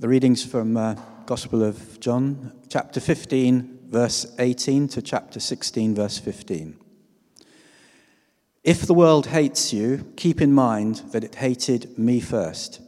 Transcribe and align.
The 0.00 0.08
readings 0.08 0.42
from 0.42 0.78
uh, 0.78 0.94
Gospel 1.26 1.62
of 1.62 2.00
John, 2.00 2.54
chapter 2.70 3.00
15, 3.00 3.80
verse 3.90 4.34
18 4.38 4.88
to 4.88 5.02
chapter 5.02 5.38
16, 5.38 5.94
verse 5.94 6.16
15. 6.16 6.78
If 8.64 8.86
the 8.86 8.94
world 8.94 9.26
hates 9.26 9.74
you, 9.74 10.10
keep 10.16 10.40
in 10.40 10.54
mind 10.54 11.02
that 11.12 11.22
it 11.22 11.34
hated 11.34 11.98
me 11.98 12.18
first. 12.18 12.80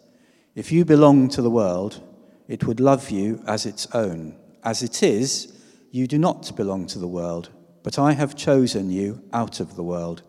If 0.55 0.73
you 0.73 0.87
belong 0.87 1.29
to 1.29 1.43
the 1.43 1.51
world, 1.51 2.01
it 2.49 2.67
would 2.67 2.81
love 2.81 3.11
you 3.11 3.43
as 3.47 3.67
its 3.67 3.87
own. 3.95 4.35
As 4.65 4.83
it 4.83 5.03
is, 5.03 5.53
you 5.91 6.07
do 6.07 6.17
not 6.17 6.57
belong 6.57 6.87
to 6.87 6.99
the 6.99 7.07
world, 7.07 7.51
but 7.83 7.99
I 7.99 8.13
have 8.13 8.37
chosen 8.37 8.91
you 8.91 9.23
out 9.35 9.61
of 9.61 9.77
the 9.77 9.85
world. 9.85 10.23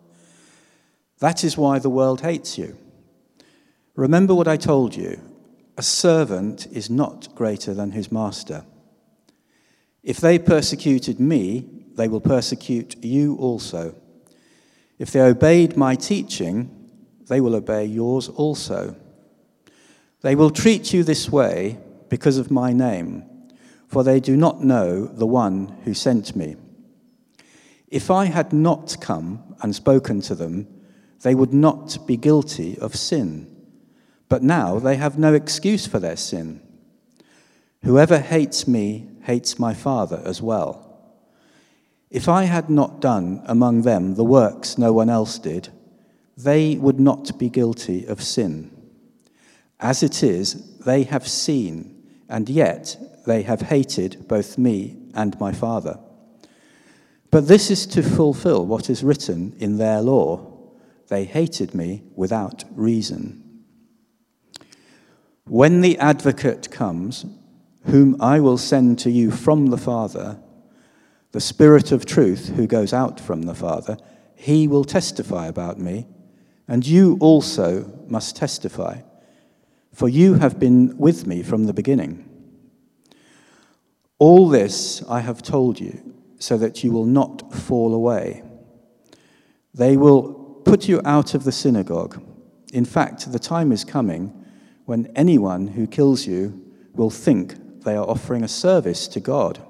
That 1.20 1.44
is 1.44 1.56
why 1.56 1.78
the 1.78 1.88
world 1.88 2.20
hates 2.20 2.58
you. 2.58 2.76
Remember 3.96 4.34
what 4.34 4.48
I 4.48 4.58
told 4.58 4.94
you 4.94 5.18
a 5.76 5.82
servant 5.82 6.66
is 6.72 6.88
not 6.88 7.34
greater 7.34 7.74
than 7.74 7.92
his 7.92 8.12
master. 8.12 8.64
If 10.02 10.18
they 10.18 10.38
persecuted 10.38 11.18
me, 11.18 11.66
they 11.94 12.08
will 12.08 12.20
persecute 12.20 13.02
you 13.02 13.36
also. 13.36 13.94
If 14.98 15.10
they 15.10 15.20
obeyed 15.20 15.76
my 15.76 15.94
teaching, 15.96 16.70
they 17.28 17.40
will 17.40 17.54
obey 17.54 17.84
yours 17.86 18.28
also. 18.28 18.96
They 20.20 20.34
will 20.34 20.50
treat 20.50 20.92
you 20.92 21.02
this 21.02 21.30
way 21.30 21.78
because 22.08 22.38
of 22.38 22.50
my 22.50 22.72
name, 22.72 23.24
for 23.88 24.04
they 24.04 24.20
do 24.20 24.36
not 24.36 24.62
know 24.62 25.06
the 25.06 25.26
one 25.26 25.76
who 25.84 25.94
sent 25.94 26.36
me. 26.36 26.56
If 27.88 28.10
I 28.10 28.26
had 28.26 28.52
not 28.52 28.96
come 29.00 29.56
and 29.62 29.74
spoken 29.74 30.20
to 30.22 30.34
them, 30.34 30.66
they 31.22 31.34
would 31.34 31.54
not 31.54 31.98
be 32.06 32.16
guilty 32.16 32.78
of 32.78 32.94
sin. 32.94 33.53
But 34.28 34.42
now 34.42 34.78
they 34.78 34.96
have 34.96 35.18
no 35.18 35.34
excuse 35.34 35.86
for 35.86 35.98
their 35.98 36.16
sin. 36.16 36.60
Whoever 37.82 38.18
hates 38.18 38.66
me 38.66 39.08
hates 39.22 39.58
my 39.58 39.74
Father 39.74 40.22
as 40.24 40.40
well. 40.40 40.80
If 42.10 42.28
I 42.28 42.44
had 42.44 42.70
not 42.70 43.00
done 43.00 43.42
among 43.46 43.82
them 43.82 44.14
the 44.14 44.24
works 44.24 44.78
no 44.78 44.92
one 44.92 45.10
else 45.10 45.38
did, 45.38 45.68
they 46.36 46.76
would 46.76 47.00
not 47.00 47.38
be 47.38 47.48
guilty 47.48 48.06
of 48.06 48.22
sin. 48.22 48.70
As 49.80 50.02
it 50.02 50.22
is, 50.22 50.78
they 50.78 51.02
have 51.04 51.28
seen, 51.28 52.02
and 52.28 52.48
yet 52.48 52.96
they 53.26 53.42
have 53.42 53.62
hated 53.62 54.26
both 54.28 54.56
me 54.56 54.96
and 55.14 55.38
my 55.38 55.52
Father. 55.52 55.98
But 57.30 57.48
this 57.48 57.70
is 57.70 57.86
to 57.88 58.02
fulfill 58.02 58.64
what 58.64 58.88
is 58.88 59.04
written 59.04 59.54
in 59.58 59.76
their 59.76 60.00
law 60.00 60.52
they 61.08 61.24
hated 61.24 61.74
me 61.74 62.02
without 62.14 62.64
reason. 62.74 63.43
When 65.46 65.82
the 65.82 65.98
advocate 65.98 66.70
comes, 66.70 67.26
whom 67.84 68.16
I 68.20 68.40
will 68.40 68.56
send 68.56 68.98
to 69.00 69.10
you 69.10 69.30
from 69.30 69.66
the 69.66 69.76
Father, 69.76 70.40
the 71.32 71.40
Spirit 71.40 71.92
of 71.92 72.06
truth 72.06 72.48
who 72.56 72.66
goes 72.66 72.92
out 72.94 73.20
from 73.20 73.42
the 73.42 73.54
Father, 73.54 73.98
he 74.34 74.66
will 74.66 74.84
testify 74.84 75.46
about 75.46 75.78
me, 75.78 76.06
and 76.66 76.86
you 76.86 77.18
also 77.20 77.92
must 78.08 78.36
testify, 78.36 79.02
for 79.92 80.08
you 80.08 80.34
have 80.34 80.58
been 80.58 80.96
with 80.96 81.26
me 81.26 81.42
from 81.42 81.64
the 81.64 81.74
beginning. 81.74 82.28
All 84.18 84.48
this 84.48 85.02
I 85.08 85.20
have 85.20 85.42
told 85.42 85.78
you, 85.78 86.14
so 86.38 86.56
that 86.56 86.82
you 86.82 86.90
will 86.90 87.04
not 87.04 87.52
fall 87.52 87.94
away. 87.94 88.42
They 89.74 89.96
will 89.96 90.32
put 90.64 90.88
you 90.88 91.02
out 91.04 91.34
of 91.34 91.44
the 91.44 91.52
synagogue. 91.52 92.22
In 92.72 92.84
fact, 92.84 93.30
the 93.30 93.38
time 93.38 93.72
is 93.72 93.84
coming 93.84 94.43
when 94.84 95.10
anyone 95.14 95.68
who 95.68 95.86
kills 95.86 96.26
you 96.26 96.60
will 96.94 97.10
think 97.10 97.82
they 97.84 97.96
are 97.96 98.08
offering 98.08 98.42
a 98.42 98.48
service 98.48 99.08
to 99.08 99.20
God. 99.20 99.62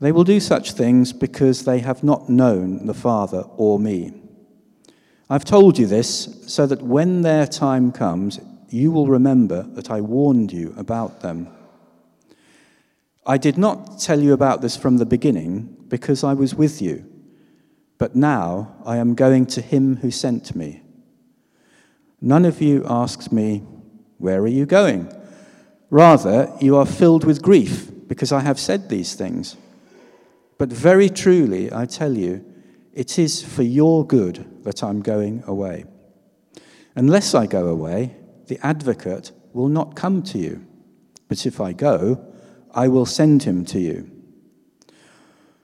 They 0.00 0.12
will 0.12 0.24
do 0.24 0.40
such 0.40 0.72
things 0.72 1.12
because 1.12 1.64
they 1.64 1.80
have 1.80 2.02
not 2.02 2.28
known 2.28 2.86
the 2.86 2.94
Father 2.94 3.44
or 3.56 3.78
me. 3.78 4.12
I've 5.28 5.44
told 5.44 5.78
you 5.78 5.86
this 5.86 6.42
so 6.46 6.66
that 6.66 6.82
when 6.82 7.22
their 7.22 7.46
time 7.46 7.92
comes, 7.92 8.40
you 8.68 8.90
will 8.90 9.06
remember 9.06 9.62
that 9.74 9.90
I 9.90 10.00
warned 10.00 10.52
you 10.52 10.74
about 10.76 11.20
them. 11.20 11.48
I 13.26 13.36
did 13.36 13.58
not 13.58 14.00
tell 14.00 14.20
you 14.20 14.32
about 14.32 14.62
this 14.62 14.76
from 14.76 14.96
the 14.96 15.06
beginning 15.06 15.76
because 15.88 16.24
I 16.24 16.32
was 16.32 16.54
with 16.54 16.80
you, 16.80 17.04
but 17.98 18.16
now 18.16 18.74
I 18.84 18.96
am 18.96 19.14
going 19.14 19.46
to 19.46 19.60
him 19.60 19.96
who 19.96 20.10
sent 20.10 20.56
me. 20.56 20.82
None 22.20 22.44
of 22.44 22.60
you 22.62 22.84
asks 22.88 23.30
me, 23.30 23.62
where 24.20 24.40
are 24.40 24.46
you 24.46 24.66
going? 24.66 25.10
Rather, 25.88 26.52
you 26.60 26.76
are 26.76 26.86
filled 26.86 27.24
with 27.24 27.42
grief 27.42 27.90
because 28.06 28.32
I 28.32 28.40
have 28.40 28.60
said 28.60 28.88
these 28.88 29.14
things. 29.14 29.56
But 30.58 30.68
very 30.68 31.08
truly, 31.08 31.72
I 31.72 31.86
tell 31.86 32.16
you, 32.16 32.44
it 32.92 33.18
is 33.18 33.42
for 33.42 33.62
your 33.62 34.06
good 34.06 34.64
that 34.64 34.84
I'm 34.84 35.00
going 35.00 35.42
away. 35.46 35.86
Unless 36.94 37.34
I 37.34 37.46
go 37.46 37.68
away, 37.68 38.14
the 38.46 38.58
advocate 38.64 39.32
will 39.54 39.68
not 39.68 39.96
come 39.96 40.22
to 40.24 40.38
you. 40.38 40.66
But 41.28 41.46
if 41.46 41.58
I 41.58 41.72
go, 41.72 42.22
I 42.74 42.88
will 42.88 43.06
send 43.06 43.44
him 43.44 43.64
to 43.66 43.80
you. 43.80 44.10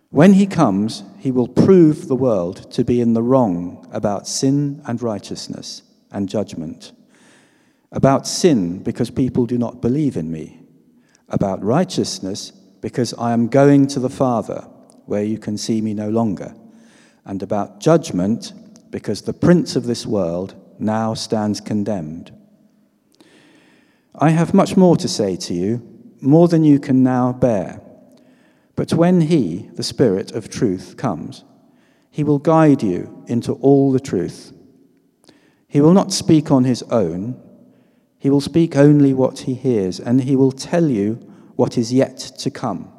When 0.08 0.32
he 0.32 0.46
comes, 0.46 1.02
he 1.18 1.30
will 1.30 1.48
prove 1.48 2.08
the 2.08 2.16
world 2.16 2.72
to 2.72 2.84
be 2.84 3.02
in 3.02 3.12
the 3.12 3.22
wrong 3.22 3.86
about 3.92 4.26
sin 4.26 4.80
and 4.86 5.02
righteousness 5.02 5.82
and 6.10 6.26
judgment 6.28 6.92
about 7.92 8.26
sin 8.26 8.82
because 8.82 9.10
people 9.10 9.46
do 9.46 9.58
not 9.58 9.80
believe 9.80 10.16
in 10.16 10.30
me, 10.30 10.60
about 11.28 11.62
righteousness 11.62 12.50
because 12.80 13.14
I 13.14 13.32
am 13.32 13.48
going 13.48 13.86
to 13.88 14.00
the 14.00 14.10
Father 14.10 14.60
where 15.06 15.24
you 15.24 15.38
can 15.38 15.56
see 15.56 15.80
me 15.80 15.94
no 15.94 16.08
longer, 16.08 16.54
and 17.24 17.42
about 17.42 17.80
judgment 17.80 18.52
because 18.90 19.22
the 19.22 19.32
prince 19.32 19.76
of 19.76 19.84
this 19.84 20.06
world 20.06 20.54
now 20.78 21.14
stands 21.14 21.60
condemned. 21.60 22.32
I 24.14 24.30
have 24.30 24.54
much 24.54 24.76
more 24.76 24.96
to 24.96 25.08
say 25.08 25.36
to 25.36 25.54
you, 25.54 25.82
more 26.20 26.48
than 26.48 26.64
you 26.64 26.80
can 26.80 27.02
now 27.02 27.32
bear. 27.32 27.80
But 28.74 28.92
when 28.92 29.22
He, 29.22 29.68
the 29.74 29.82
Spirit 29.82 30.32
of 30.32 30.48
truth, 30.48 30.96
comes, 30.96 31.44
He 32.10 32.24
will 32.24 32.38
guide 32.38 32.82
you 32.82 33.24
into 33.26 33.52
all 33.54 33.92
the 33.92 34.00
truth. 34.00 34.52
He 35.68 35.80
will 35.80 35.92
not 35.92 36.12
speak 36.12 36.50
on 36.50 36.64
His 36.64 36.82
own 36.84 37.40
he 38.18 38.30
will 38.30 38.40
speak 38.40 38.76
only 38.76 39.12
what 39.12 39.40
he 39.40 39.54
hears, 39.54 40.00
and 40.00 40.22
he 40.22 40.36
will 40.36 40.52
tell 40.52 40.88
you 40.88 41.14
what 41.56 41.76
is 41.76 41.92
yet 41.92 42.18
to 42.18 42.50
come. 42.50 42.92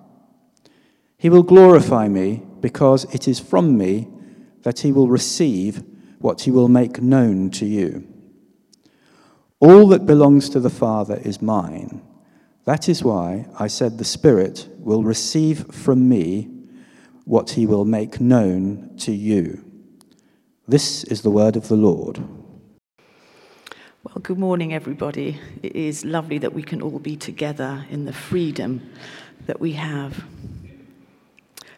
He 1.17 1.29
will 1.29 1.44
glorify 1.44 2.07
me, 2.07 2.44
because 2.61 3.05
it 3.13 3.28
is 3.28 3.39
from 3.39 3.78
me 3.78 4.07
that 4.63 4.79
he 4.79 4.91
will 4.91 5.07
receive 5.07 5.83
what 6.19 6.41
he 6.41 6.51
will 6.51 6.67
make 6.67 7.01
known 7.01 7.50
to 7.51 7.66
you. 7.66 8.07
All 9.59 9.88
that 9.88 10.05
belongs 10.05 10.50
to 10.50 10.59
the 10.59 10.69
Father 10.69 11.19
is 11.23 11.41
mine. 11.41 12.01
That 12.66 12.89
is 12.89 13.03
why 13.03 13.47
I 13.57 13.67
said 13.67 13.97
the 13.97 14.05
Spirit 14.05 14.67
will 14.78 15.03
receive 15.03 15.73
from 15.73 16.09
me 16.09 16.49
what 17.25 17.51
he 17.51 17.66
will 17.66 17.85
make 17.85 18.19
known 18.19 18.95
to 18.99 19.11
you. 19.11 19.63
This 20.67 21.03
is 21.05 21.22
the 21.22 21.31
word 21.31 21.55
of 21.55 21.69
the 21.69 21.75
Lord. 21.75 22.22
Well, 24.17 24.23
good 24.23 24.39
morning, 24.39 24.73
everybody. 24.73 25.39
It 25.61 25.75
is 25.75 26.03
lovely 26.03 26.39
that 26.39 26.51
we 26.51 26.63
can 26.63 26.81
all 26.81 26.97
be 26.97 27.16
together 27.16 27.85
in 27.91 28.05
the 28.05 28.11
freedom 28.11 28.81
that 29.45 29.59
we 29.59 29.73
have. 29.73 30.25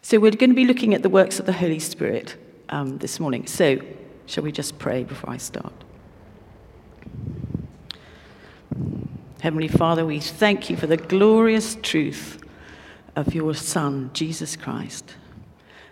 So, 0.00 0.18
we're 0.18 0.30
going 0.30 0.48
to 0.48 0.56
be 0.56 0.64
looking 0.64 0.94
at 0.94 1.02
the 1.02 1.10
works 1.10 1.38
of 1.38 1.44
the 1.44 1.52
Holy 1.52 1.78
Spirit 1.78 2.36
um, 2.70 2.96
this 2.96 3.20
morning. 3.20 3.46
So, 3.46 3.80
shall 4.24 4.42
we 4.42 4.52
just 4.52 4.78
pray 4.78 5.04
before 5.04 5.28
I 5.28 5.36
start? 5.36 5.74
Heavenly 9.42 9.68
Father, 9.68 10.06
we 10.06 10.18
thank 10.18 10.70
you 10.70 10.78
for 10.78 10.86
the 10.86 10.96
glorious 10.96 11.76
truth 11.82 12.42
of 13.16 13.34
your 13.34 13.54
Son, 13.54 14.12
Jesus 14.14 14.56
Christ, 14.56 15.14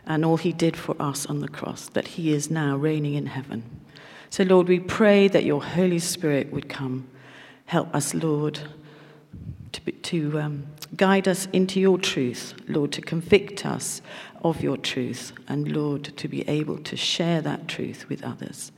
and 0.08 0.24
all 0.24 0.38
he 0.38 0.52
did 0.52 0.74
for 0.74 0.96
us 1.00 1.26
on 1.26 1.40
the 1.40 1.48
cross, 1.48 1.90
that 1.90 2.08
he 2.08 2.32
is 2.32 2.50
now 2.50 2.74
reigning 2.74 3.14
in 3.14 3.26
heaven. 3.26 3.62
So, 4.30 4.42
Lord, 4.42 4.66
we 4.66 4.80
pray 4.80 5.28
that 5.28 5.44
your 5.44 5.62
Holy 5.62 5.98
Spirit 5.98 6.50
would 6.50 6.68
come. 6.68 7.08
Help 7.66 7.94
us, 7.94 8.14
Lord, 8.14 8.58
to, 9.72 9.92
to 9.92 10.40
um, 10.40 10.66
guide 10.96 11.28
us 11.28 11.46
into 11.52 11.78
your 11.78 11.98
truth, 11.98 12.54
Lord, 12.66 12.90
to 12.92 13.02
convict 13.02 13.66
us 13.66 14.00
of 14.42 14.62
your 14.62 14.78
truth, 14.78 15.32
and 15.46 15.70
Lord, 15.70 16.04
to 16.16 16.26
be 16.26 16.48
able 16.48 16.78
to 16.78 16.96
share 16.96 17.42
that 17.42 17.68
truth 17.68 18.08
with 18.08 18.24
others. 18.24 18.72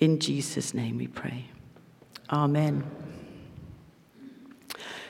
In 0.00 0.18
Jesus' 0.18 0.74
name 0.74 0.98
we 0.98 1.06
pray. 1.06 1.46
Amen. 2.30 2.84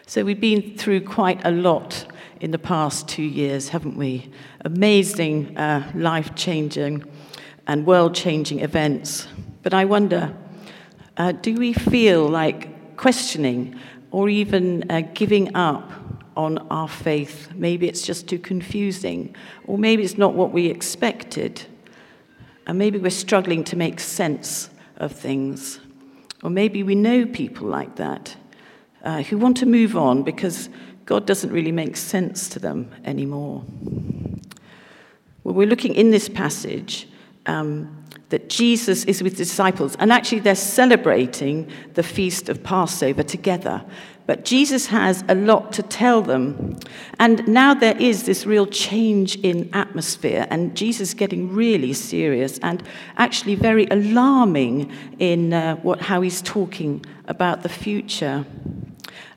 So, 0.06 0.22
we've 0.22 0.40
been 0.40 0.76
through 0.76 1.00
quite 1.00 1.40
a 1.44 1.50
lot 1.50 2.06
in 2.40 2.50
the 2.50 2.58
past 2.58 3.08
two 3.08 3.22
years, 3.22 3.70
haven't 3.70 3.96
we? 3.96 4.30
Amazing, 4.64 5.56
uh, 5.56 5.90
life 5.94 6.34
changing, 6.34 7.04
and 7.66 7.86
world 7.86 8.14
changing 8.14 8.60
events 8.60 9.26
but 9.66 9.74
I 9.74 9.84
wonder 9.84 10.32
uh, 11.16 11.32
do 11.32 11.56
we 11.56 11.72
feel 11.72 12.28
like 12.28 12.96
questioning 12.96 13.74
or 14.12 14.28
even 14.28 14.88
uh, 14.88 15.00
giving 15.12 15.56
up 15.56 15.90
on 16.36 16.58
our 16.70 16.86
faith. 16.86 17.50
Maybe 17.52 17.88
it's 17.88 18.02
just 18.02 18.28
too 18.28 18.38
confusing, 18.38 19.34
or 19.66 19.76
maybe 19.76 20.04
it's 20.04 20.16
not 20.16 20.34
what 20.34 20.52
we 20.52 20.66
expected. 20.66 21.66
And 22.68 22.78
maybe 22.78 23.00
we're 23.00 23.10
struggling 23.10 23.64
to 23.64 23.76
make 23.76 23.98
sense 23.98 24.70
of 24.98 25.10
things. 25.10 25.80
Or 26.44 26.50
maybe 26.50 26.84
we 26.84 26.94
know 26.94 27.26
people 27.26 27.66
like 27.66 27.96
that 27.96 28.36
uh, 29.02 29.22
who 29.24 29.36
want 29.36 29.56
to 29.56 29.66
move 29.66 29.96
on 29.96 30.22
because 30.22 30.68
God 31.06 31.24
doesn't 31.26 31.52
really 31.52 31.72
make 31.72 31.96
sense 31.96 32.48
to 32.50 32.58
them 32.58 32.90
anymore. 33.04 33.64
Well, 35.44 35.54
we're 35.54 35.68
looking 35.68 35.94
in 35.94 36.10
this 36.10 36.28
passage 36.28 37.08
um, 37.46 38.04
that 38.30 38.48
Jesus 38.48 39.04
is 39.04 39.22
with 39.22 39.36
disciples, 39.36 39.94
and 40.00 40.12
actually 40.12 40.40
they're 40.40 40.56
celebrating 40.56 41.70
the 41.94 42.02
feast 42.02 42.48
of 42.48 42.64
Passover 42.64 43.22
together. 43.22 43.84
But 44.26 44.44
Jesus 44.44 44.86
has 44.86 45.22
a 45.28 45.36
lot 45.36 45.72
to 45.74 45.84
tell 45.84 46.20
them. 46.20 46.76
And 47.20 47.46
now 47.46 47.74
there 47.74 47.96
is 47.96 48.24
this 48.24 48.44
real 48.44 48.66
change 48.66 49.36
in 49.36 49.70
atmosphere, 49.72 50.48
and 50.50 50.76
Jesus 50.76 51.14
getting 51.14 51.54
really 51.54 51.92
serious 51.92 52.58
and 52.58 52.82
actually 53.16 53.54
very 53.54 53.86
alarming 53.92 54.90
in 55.20 55.52
uh, 55.52 55.76
what, 55.76 56.00
how 56.00 56.22
he's 56.22 56.42
talking 56.42 57.04
about 57.26 57.62
the 57.62 57.68
future. 57.68 58.44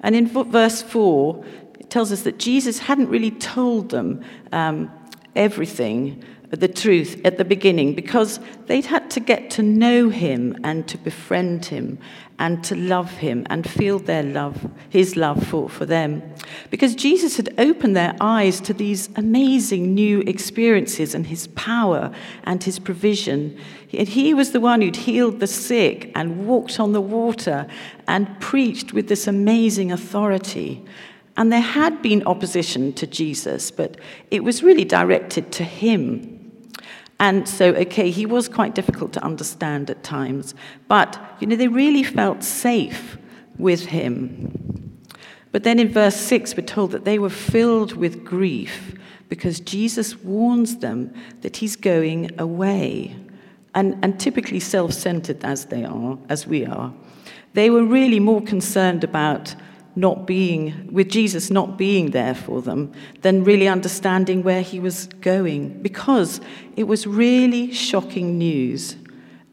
And 0.01 0.15
in 0.15 0.27
verse 0.27 0.81
4, 0.81 1.43
it 1.79 1.89
tells 1.89 2.11
us 2.11 2.21
that 2.23 2.39
Jesus 2.39 2.79
hadn't 2.79 3.09
really 3.09 3.31
told 3.31 3.89
them 3.89 4.23
um, 4.51 4.91
everything 5.35 6.23
the 6.51 6.67
truth 6.67 7.21
at 7.23 7.37
the 7.37 7.45
beginning 7.45 7.93
because 7.93 8.39
they'd 8.65 8.85
had 8.85 9.09
to 9.11 9.19
get 9.19 9.51
to 9.51 9.61
know 9.61 10.09
him 10.09 10.57
and 10.63 10.87
to 10.87 10.97
befriend 10.97 11.65
him 11.65 11.99
and 12.39 12.63
to 12.63 12.75
love 12.75 13.11
him 13.17 13.45
and 13.49 13.69
feel 13.69 13.99
their 13.99 14.23
love, 14.23 14.67
his 14.89 15.15
love 15.15 15.45
for, 15.45 15.69
for 15.69 15.85
them. 15.85 16.23
Because 16.71 16.95
Jesus 16.95 17.37
had 17.37 17.53
opened 17.59 17.95
their 17.95 18.15
eyes 18.19 18.61
to 18.61 18.73
these 18.73 19.09
amazing 19.15 19.93
new 19.93 20.21
experiences 20.21 21.13
and 21.13 21.27
his 21.27 21.47
power 21.47 22.11
and 22.45 22.63
his 22.63 22.79
provision. 22.79 23.59
And 23.93 24.07
he 24.07 24.33
was 24.33 24.51
the 24.51 24.61
one 24.61 24.81
who'd 24.81 24.95
healed 24.95 25.41
the 25.41 25.47
sick 25.47 26.11
and 26.15 26.47
walked 26.47 26.79
on 26.79 26.93
the 26.93 27.01
water 27.01 27.67
and 28.07 28.39
preached 28.39 28.93
with 28.93 29.07
this 29.07 29.27
amazing 29.27 29.91
authority. 29.91 30.83
And 31.39 31.53
there 31.53 31.61
had 31.61 32.01
been 32.01 32.21
opposition 32.27 32.91
to 32.93 33.07
Jesus, 33.07 33.71
but 33.71 33.95
it 34.29 34.43
was 34.43 34.61
really 34.61 34.83
directed 34.83 35.53
to 35.53 35.63
him. 35.63 36.35
And 37.17 37.47
so, 37.47 37.69
okay, 37.75 38.11
he 38.11 38.25
was 38.25 38.49
quite 38.49 38.75
difficult 38.75 39.13
to 39.13 39.23
understand 39.23 39.89
at 39.89 40.03
times, 40.03 40.53
but, 40.89 41.17
you 41.39 41.47
know, 41.47 41.55
they 41.55 41.69
really 41.69 42.03
felt 42.03 42.43
safe 42.43 43.17
with 43.57 43.85
him. 43.85 44.99
But 45.53 45.63
then 45.63 45.79
in 45.79 45.87
verse 45.87 46.17
6, 46.17 46.57
we're 46.57 46.65
told 46.65 46.91
that 46.91 47.05
they 47.05 47.19
were 47.19 47.29
filled 47.29 47.93
with 47.93 48.25
grief 48.25 48.93
because 49.29 49.61
Jesus 49.61 50.17
warns 50.17 50.79
them 50.79 51.13
that 51.39 51.55
he's 51.55 51.77
going 51.77 52.31
away. 52.37 53.15
And, 53.73 53.97
and 54.03 54.19
typically 54.19 54.59
self 54.59 54.91
centered 54.91 55.45
as 55.45 55.67
they 55.67 55.85
are, 55.85 56.17
as 56.27 56.45
we 56.45 56.65
are, 56.65 56.93
they 57.53 57.69
were 57.69 57.85
really 57.85 58.19
more 58.19 58.41
concerned 58.41 59.05
about 59.05 59.55
not 59.99 60.25
being, 60.25 60.89
with 60.91 61.09
Jesus 61.09 61.49
not 61.49 61.77
being 61.77 62.11
there 62.11 62.35
for 62.35 62.61
them, 62.61 62.91
than 63.21 63.43
really 63.43 63.67
understanding 63.67 64.43
where 64.43 64.61
he 64.61 64.79
was 64.79 65.07
going, 65.21 65.81
because 65.81 66.39
it 66.75 66.85
was 66.85 67.05
really 67.05 67.71
shocking 67.73 68.37
news, 68.37 68.95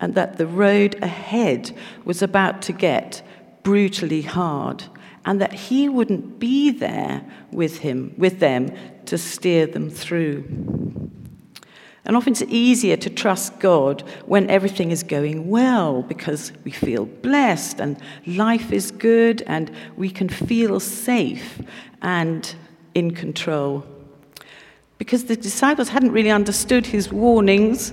and 0.01 0.15
that 0.15 0.39
the 0.39 0.47
road 0.47 0.95
ahead 1.03 1.77
was 2.05 2.23
about 2.23 2.63
to 2.63 2.73
get 2.73 3.23
brutally 3.63 4.23
hard, 4.23 4.85
and 5.25 5.41
that 5.41 5.53
he 5.53 5.89
wouldn't 5.89 6.39
be 6.39 6.71
there 6.71 7.25
with 7.51 7.79
him, 7.79 8.15
with 8.17 8.39
them, 8.39 8.71
to 9.07 9.19
steer 9.19 9.67
them 9.67 9.91
through. 9.91 10.45
And 12.07 12.17
often 12.17 12.33
it's 12.33 12.43
easier 12.43 12.97
to 12.99 13.11
trust 13.11 13.59
God 13.59 14.03
when 14.27 14.49
everything 14.49 14.93
is 14.93 15.03
going 15.03 15.49
well 15.49 16.03
because 16.03 16.53
we 16.63 16.71
feel 16.71 17.05
blessed 17.05 17.81
and 17.81 18.01
life 18.27 18.73
is 18.73 18.93
good 18.93 19.43
and 19.49 19.73
we 19.97 20.09
can 20.11 20.29
feel 20.29 20.79
safe 20.79 21.61
and 22.03 22.55
in 22.95 23.11
control. 23.11 23.85
Because 24.99 25.25
the 25.25 25.37
disciples 25.37 25.89
hadn't 25.89 26.13
really 26.13 26.31
understood 26.31 26.87
his 26.87 27.13
warnings 27.13 27.93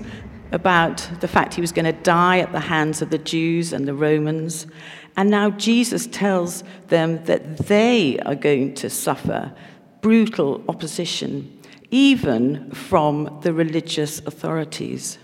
about 0.52 1.10
the 1.20 1.28
fact 1.28 1.56
he 1.56 1.62
was 1.62 1.72
going 1.72 1.86
to 1.86 2.04
die 2.04 2.38
at 2.38 2.52
the 2.52 2.60
hands 2.60 3.02
of 3.02 3.10
the 3.10 3.18
Jews 3.18 3.74
and 3.74 3.88
the 3.88 3.96
Romans. 3.96 4.68
And 5.18 5.32
now 5.32 5.50
Jesus 5.50 6.06
tells 6.06 6.64
them 6.88 7.24
that 7.26 7.58
they 7.58 8.20
are 8.20 8.36
going 8.36 8.76
to 8.76 8.92
suffer 8.92 9.52
brutal 10.02 10.64
opposition 10.68 11.53
even 11.94 12.72
from 12.72 13.40
the 13.44 13.54
religious 13.54 14.18
authorities. 14.26 15.20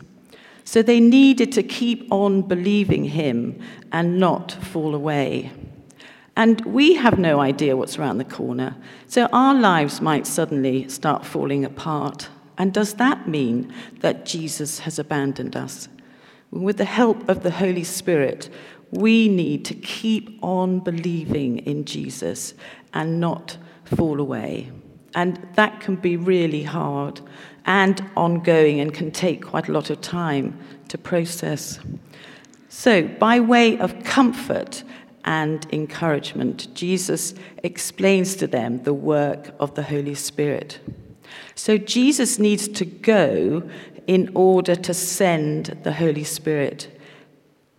So 0.63 0.83
they 0.83 0.99
needed 0.99 1.51
to 1.53 1.63
keep 1.63 2.07
on 2.11 2.43
believing 2.43 3.05
him 3.05 3.59
and 3.91 4.19
not 4.19 4.51
fall 4.51 4.93
away. 4.93 5.51
And 6.35 6.61
we 6.65 6.93
have 6.93 7.17
no 7.17 7.39
idea 7.39 7.75
what's 7.75 7.97
around 7.97 8.19
the 8.19 8.23
corner. 8.23 8.75
So 9.07 9.25
our 9.33 9.55
lives 9.55 9.99
might 9.99 10.27
suddenly 10.27 10.87
start 10.89 11.25
falling 11.25 11.65
apart. 11.65 12.29
And 12.59 12.71
does 12.71 12.93
that 12.93 13.27
mean 13.27 13.73
that 14.01 14.27
Jesus 14.27 14.77
has 14.79 14.99
abandoned 14.99 15.55
us? 15.55 15.89
With 16.51 16.77
the 16.77 16.85
help 16.85 17.27
of 17.27 17.41
the 17.41 17.51
Holy 17.51 17.83
Spirit, 17.83 18.47
we 18.91 19.27
need 19.27 19.65
to 19.65 19.73
keep 19.73 20.37
on 20.43 20.81
believing 20.81 21.57
in 21.59 21.85
Jesus 21.85 22.53
and 22.93 23.19
not 23.19 23.57
fall 23.85 24.19
away. 24.19 24.71
And 25.15 25.47
that 25.55 25.79
can 25.79 25.95
be 25.95 26.17
really 26.17 26.63
hard 26.63 27.21
and 27.65 28.03
ongoing 28.15 28.79
and 28.79 28.93
can 28.93 29.11
take 29.11 29.45
quite 29.45 29.67
a 29.67 29.71
lot 29.71 29.89
of 29.89 30.01
time 30.01 30.57
to 30.89 30.97
process. 30.97 31.79
So, 32.69 33.07
by 33.07 33.39
way 33.39 33.77
of 33.79 34.03
comfort 34.03 34.83
and 35.25 35.65
encouragement, 35.71 36.73
Jesus 36.73 37.33
explains 37.63 38.35
to 38.35 38.47
them 38.47 38.83
the 38.83 38.93
work 38.93 39.53
of 39.59 39.75
the 39.75 39.83
Holy 39.83 40.15
Spirit. 40.15 40.79
So, 41.55 41.77
Jesus 41.77 42.39
needs 42.39 42.67
to 42.67 42.85
go 42.85 43.69
in 44.07 44.31
order 44.33 44.75
to 44.75 44.93
send 44.93 45.77
the 45.83 45.93
Holy 45.93 46.23
Spirit. 46.23 46.98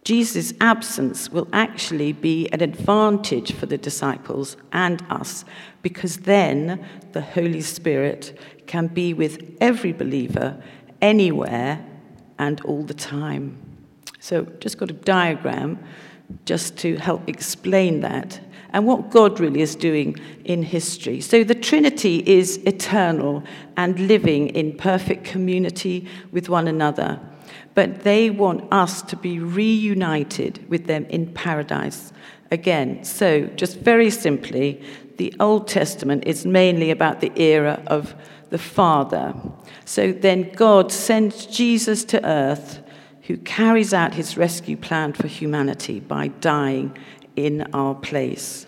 Jesus' 0.05 0.55
absence 0.61 1.31
will 1.31 1.47
actually 1.53 2.13
be 2.13 2.49
an 2.53 2.63
advantage 2.63 3.53
for 3.53 3.67
the 3.67 3.77
disciples 3.77 4.57
and 4.73 5.05
us 5.11 5.45
because 5.83 6.19
then 6.19 6.85
the 7.13 7.21
Holy 7.21 7.61
Spirit 7.61 8.39
can 8.67 8.87
be 8.87 9.13
with 9.13 9.57
every 9.61 9.93
believer 9.93 10.63
anywhere 11.03 11.85
and 12.39 12.61
all 12.63 12.83
the 12.83 12.95
time. 12.95 13.59
So, 14.21 14.45
just 14.59 14.79
got 14.79 14.91
a 14.91 14.95
diagram 14.95 15.79
just 16.45 16.77
to 16.79 16.97
help 16.97 17.29
explain 17.29 18.01
that 18.01 18.41
and 18.73 18.87
what 18.87 19.11
God 19.11 19.41
really 19.41 19.61
is 19.61 19.75
doing 19.75 20.17
in 20.45 20.63
history. 20.63 21.21
So, 21.21 21.45
the 21.45 21.55
Trinity 21.55 22.23
is 22.27 22.59
eternal 22.59 23.43
and 23.77 23.99
living 24.01 24.49
in 24.49 24.77
perfect 24.77 25.25
community 25.25 26.07
with 26.33 26.49
one 26.49 26.69
another. 26.69 27.21
But 27.75 28.03
they 28.03 28.31
want 28.31 28.73
us 28.73 29.03
to 29.03 29.17
be 29.17 29.39
reunited 29.39 30.69
with 30.69 30.87
them 30.87 31.07
in 31.07 31.33
paradise 31.33 32.13
again. 32.51 33.05
So, 33.05 33.47
just 33.57 33.79
very 33.79 34.11
simply, 34.11 34.83
the 35.17 35.35
Old 35.39 35.69
Testament 35.69 36.25
is 36.27 36.47
mainly 36.47 36.91
about 36.91 37.21
the 37.21 37.33
era 37.41 37.83
of 37.87 38.15
the 38.51 38.59
Father. 38.59 39.35
So 39.85 40.13
then 40.13 40.51
God 40.53 40.93
sends 40.93 41.47
Jesus 41.47 42.05
to 42.07 42.25
earth, 42.25 42.81
who 43.23 43.37
carries 43.39 43.95
out 43.95 44.15
his 44.15 44.37
rescue 44.37 44.77
plan 44.77 45.13
for 45.13 45.29
humanity 45.29 46.01
by 46.01 46.29
dying 46.29 46.97
in 47.37 47.63
our 47.73 47.95
place. 47.95 48.67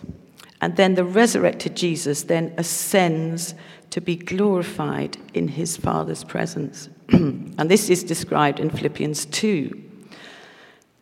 And 0.61 0.77
then 0.77 0.95
the 0.95 1.03
resurrected 1.03 1.75
Jesus 1.75 2.23
then 2.23 2.53
ascends 2.57 3.55
to 3.89 3.99
be 3.99 4.15
glorified 4.15 5.17
in 5.33 5.49
his 5.49 5.75
Father's 5.75 6.23
presence. 6.23 6.87
and 7.57 7.69
this 7.69 7.91
is 7.91 8.03
described 8.03 8.59
in 8.59 8.71
Philippians 8.71 9.25
2. 9.27 9.83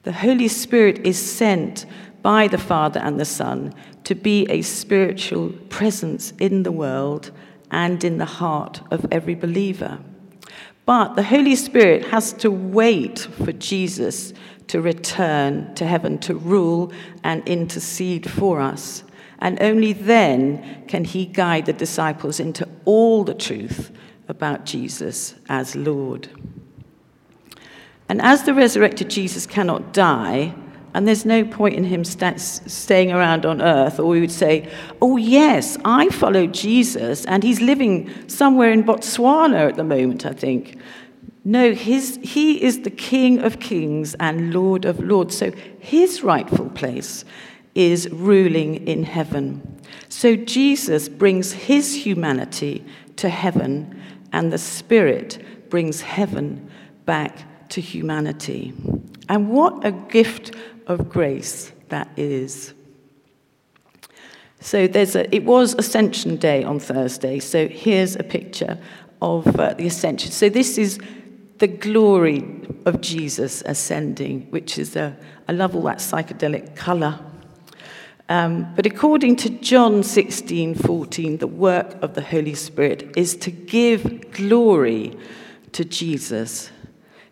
The 0.03 0.11
Holy 0.11 0.49
Spirit 0.49 1.05
is 1.07 1.17
sent 1.17 1.85
by 2.21 2.47
the 2.49 2.57
Father 2.57 2.99
and 2.99 3.17
the 3.17 3.25
Son 3.25 3.73
to 4.03 4.13
be 4.13 4.45
a 4.49 4.61
spiritual 4.61 5.51
presence 5.69 6.33
in 6.39 6.63
the 6.63 6.71
world 6.71 7.31
and 7.69 8.03
in 8.03 8.17
the 8.17 8.25
heart 8.25 8.81
of 8.91 9.05
every 9.09 9.35
believer. 9.35 9.99
But 10.85 11.15
the 11.15 11.23
Holy 11.23 11.55
Spirit 11.55 12.07
has 12.07 12.33
to 12.33 12.51
wait 12.51 13.19
for 13.19 13.53
Jesus 13.53 14.33
to 14.67 14.81
return 14.81 15.73
to 15.75 15.85
heaven 15.85 16.17
to 16.19 16.35
rule 16.35 16.91
and 17.23 17.47
intercede 17.47 18.29
for 18.29 18.59
us. 18.59 19.05
And 19.39 19.61
only 19.61 19.93
then 19.93 20.83
can 20.87 21.05
he 21.05 21.25
guide 21.25 21.67
the 21.67 21.73
disciples 21.73 22.41
into 22.41 22.67
all 22.83 23.23
the 23.23 23.33
truth 23.33 23.91
about 24.31 24.65
Jesus 24.65 25.35
as 25.47 25.75
Lord. 25.75 26.29
And 28.09 28.21
as 28.21 28.43
the 28.43 28.53
resurrected 28.55 29.09
Jesus 29.09 29.45
cannot 29.45 29.93
die, 29.93 30.55
And 30.93 31.07
there's 31.07 31.25
no 31.25 31.45
point 31.45 31.75
in 31.75 31.85
him 31.85 32.03
sta- 32.03 32.37
staying 32.37 33.11
around 33.11 33.45
on 33.45 33.61
earth, 33.61 33.99
or 33.99 34.07
we 34.07 34.19
would 34.19 34.31
say, 34.31 34.69
Oh, 35.01 35.17
yes, 35.17 35.77
I 35.85 36.09
follow 36.09 36.47
Jesus, 36.47 37.25
and 37.25 37.43
he's 37.43 37.61
living 37.61 38.09
somewhere 38.27 38.71
in 38.71 38.83
Botswana 38.83 39.69
at 39.69 39.77
the 39.77 39.83
moment, 39.83 40.25
I 40.25 40.33
think. 40.33 40.77
No, 41.43 41.73
his, 41.73 42.19
he 42.21 42.61
is 42.61 42.81
the 42.81 42.91
King 42.91 43.39
of 43.39 43.59
kings 43.59 44.15
and 44.15 44.53
Lord 44.53 44.85
of 44.85 44.99
lords. 44.99 45.37
So 45.37 45.51
his 45.79 46.23
rightful 46.23 46.69
place 46.71 47.25
is 47.73 48.09
ruling 48.09 48.85
in 48.85 49.03
heaven. 49.03 49.79
So 50.09 50.35
Jesus 50.35 51.07
brings 51.07 51.53
his 51.53 52.05
humanity 52.05 52.83
to 53.15 53.29
heaven, 53.29 54.00
and 54.33 54.51
the 54.51 54.57
Spirit 54.57 55.69
brings 55.69 56.01
heaven 56.01 56.69
back 57.05 57.69
to 57.69 57.81
humanity. 57.81 58.73
And 59.29 59.49
what 59.49 59.85
a 59.85 59.91
gift 59.91 60.55
of 60.87 61.09
grace 61.09 61.71
that 61.89 62.09
is. 62.17 62.73
So 64.59 64.87
there's 64.87 65.15
a, 65.15 65.33
it 65.33 65.43
was 65.43 65.73
Ascension 65.73 66.35
Day 66.35 66.63
on 66.63 66.79
Thursday. 66.79 67.39
So 67.39 67.67
here's 67.67 68.15
a 68.15 68.23
picture 68.23 68.77
of 69.21 69.59
uh, 69.59 69.73
the 69.73 69.87
Ascension. 69.87 70.31
So 70.31 70.49
this 70.49 70.77
is 70.77 70.99
the 71.57 71.67
glory 71.67 72.43
of 72.85 73.01
Jesus 73.01 73.61
ascending, 73.65 74.47
which 74.51 74.77
is 74.77 74.95
a, 74.95 75.15
I 75.47 75.53
love 75.53 75.75
all 75.75 75.83
that 75.83 75.97
psychedelic 75.97 76.75
colour. 76.75 77.19
Um, 78.31 78.73
but 78.77 78.85
according 78.85 79.35
to 79.37 79.49
John 79.49 80.03
16, 80.03 80.75
14, 80.75 81.39
the 81.39 81.47
work 81.47 82.01
of 82.01 82.13
the 82.13 82.21
Holy 82.21 82.55
Spirit 82.55 83.11
is 83.17 83.35
to 83.35 83.51
give 83.51 84.31
glory 84.31 85.17
to 85.73 85.83
Jesus. 85.83 86.71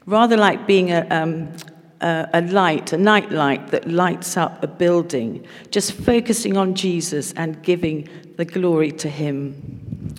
Rather 0.05 0.35
like 0.35 0.67
being 0.67 0.91
a, 0.91 1.07
um, 1.09 1.53
a, 2.01 2.27
a 2.33 2.41
light, 2.41 2.91
a 2.91 2.97
night 2.97 3.31
light 3.31 3.69
that 3.69 3.89
lights 3.89 4.35
up 4.35 4.61
a 4.61 4.67
building, 4.67 5.47
just 5.71 5.93
focusing 5.93 6.57
on 6.57 6.75
Jesus 6.75 7.31
and 7.37 7.63
giving 7.63 8.09
the 8.35 8.43
glory 8.43 8.91
to 8.91 9.07
Him. 9.07 10.17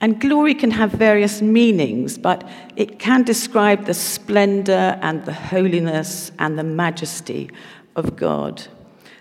And 0.00 0.20
glory 0.20 0.56
can 0.56 0.72
have 0.72 0.90
various 0.90 1.40
meanings, 1.40 2.18
but 2.18 2.42
it 2.74 2.98
can 2.98 3.22
describe 3.22 3.84
the 3.84 3.94
splendor 3.94 4.98
and 5.00 5.24
the 5.24 5.32
holiness 5.32 6.32
and 6.40 6.58
the 6.58 6.64
majesty 6.64 7.52
of 7.94 8.16
God 8.16 8.66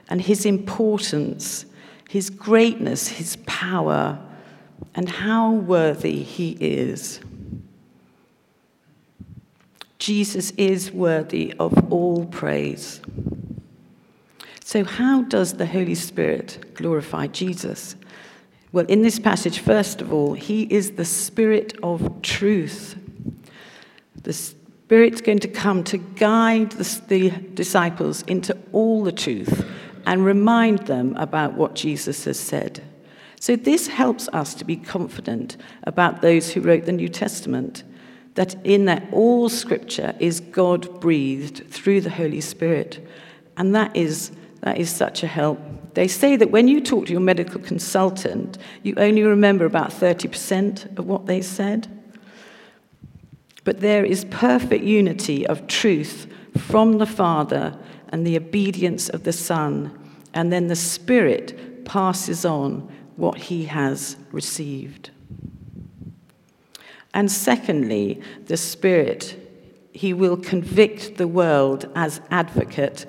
and 0.09 0.21
His 0.21 0.45
importance, 0.45 1.65
His 2.09 2.29
greatness, 2.29 3.07
His 3.07 3.37
power, 3.45 4.19
and 4.95 5.09
how 5.09 5.51
worthy 5.51 6.23
He 6.23 6.51
is. 6.59 7.19
Jesus 9.99 10.51
is 10.51 10.91
worthy 10.91 11.53
of 11.59 11.91
all 11.91 12.25
praise. 12.25 13.01
So, 14.63 14.83
how 14.83 15.23
does 15.23 15.53
the 15.53 15.65
Holy 15.65 15.95
Spirit 15.95 16.73
glorify 16.73 17.27
Jesus? 17.27 17.95
Well, 18.71 18.85
in 18.87 19.01
this 19.01 19.17
passage, 19.17 19.59
first 19.59 20.01
of 20.01 20.11
all, 20.11 20.33
he 20.33 20.63
is 20.63 20.91
the 20.91 21.05
Spirit 21.05 21.77
of 21.81 22.21
truth. 22.21 22.95
The 24.23 24.33
Spirit's 24.33 25.21
going 25.21 25.39
to 25.39 25.47
come 25.47 25.83
to 25.85 25.97
guide 25.97 26.71
the, 26.73 27.01
the, 27.07 27.29
disciples 27.53 28.23
into 28.23 28.57
all 28.73 29.03
the 29.03 29.11
truth 29.11 29.65
and 30.07 30.25
remind 30.25 30.79
them 30.87 31.13
about 31.17 31.53
what 31.53 31.75
Jesus 31.75 32.23
has 32.23 32.39
said. 32.39 32.81
So, 33.39 33.55
this 33.55 33.87
helps 33.87 34.27
us 34.29 34.55
to 34.55 34.65
be 34.65 34.77
confident 34.77 35.57
about 35.83 36.21
those 36.21 36.51
who 36.51 36.61
wrote 36.61 36.85
the 36.85 36.91
New 36.91 37.09
Testament 37.09 37.83
that 38.33 38.55
in 38.63 38.85
that 38.85 39.03
all 39.11 39.49
scripture 39.49 40.15
is 40.19 40.39
God 40.39 40.99
breathed 40.99 41.69
through 41.69 42.01
the 42.01 42.09
Holy 42.09 42.39
Spirit. 42.39 43.05
And 43.57 43.75
that 43.75 43.95
is, 43.95 44.31
that 44.61 44.77
is 44.77 44.89
such 44.89 45.23
a 45.23 45.27
help. 45.27 45.59
They 45.95 46.07
say 46.07 46.35
that 46.35 46.51
when 46.51 46.67
you 46.67 46.79
talk 46.79 47.07
to 47.07 47.11
your 47.11 47.21
medical 47.21 47.59
consultant, 47.59 48.57
you 48.83 48.93
only 48.97 49.23
remember 49.23 49.65
about 49.65 49.89
30% 49.89 50.97
of 50.97 51.07
what 51.07 51.25
they 51.25 51.41
said. 51.41 51.87
But 53.63 53.81
there 53.81 54.05
is 54.05 54.23
perfect 54.25 54.83
unity 54.83 55.45
of 55.45 55.67
truth 55.67 56.27
from 56.57 56.99
the 56.99 57.07
Father 57.07 57.75
and 58.09 58.25
the 58.25 58.37
obedience 58.37 59.09
of 59.09 59.23
the 59.23 59.33
Son, 59.33 59.96
and 60.37 60.53
then 60.53 60.67
the 60.67 60.75
Spirit 60.75 61.83
passes 61.83 62.45
on 62.45 62.87
what 63.15 63.39
he 63.39 63.65
has 63.65 64.17
received. 64.31 65.09
And 67.15 67.31
secondly, 67.31 68.21
the 68.45 68.55
Spirit, 68.55 69.35
he 69.93 70.13
will 70.13 70.37
convict 70.37 71.17
the 71.17 71.27
world 71.27 71.89
as 71.95 72.21
advocate 72.29 73.07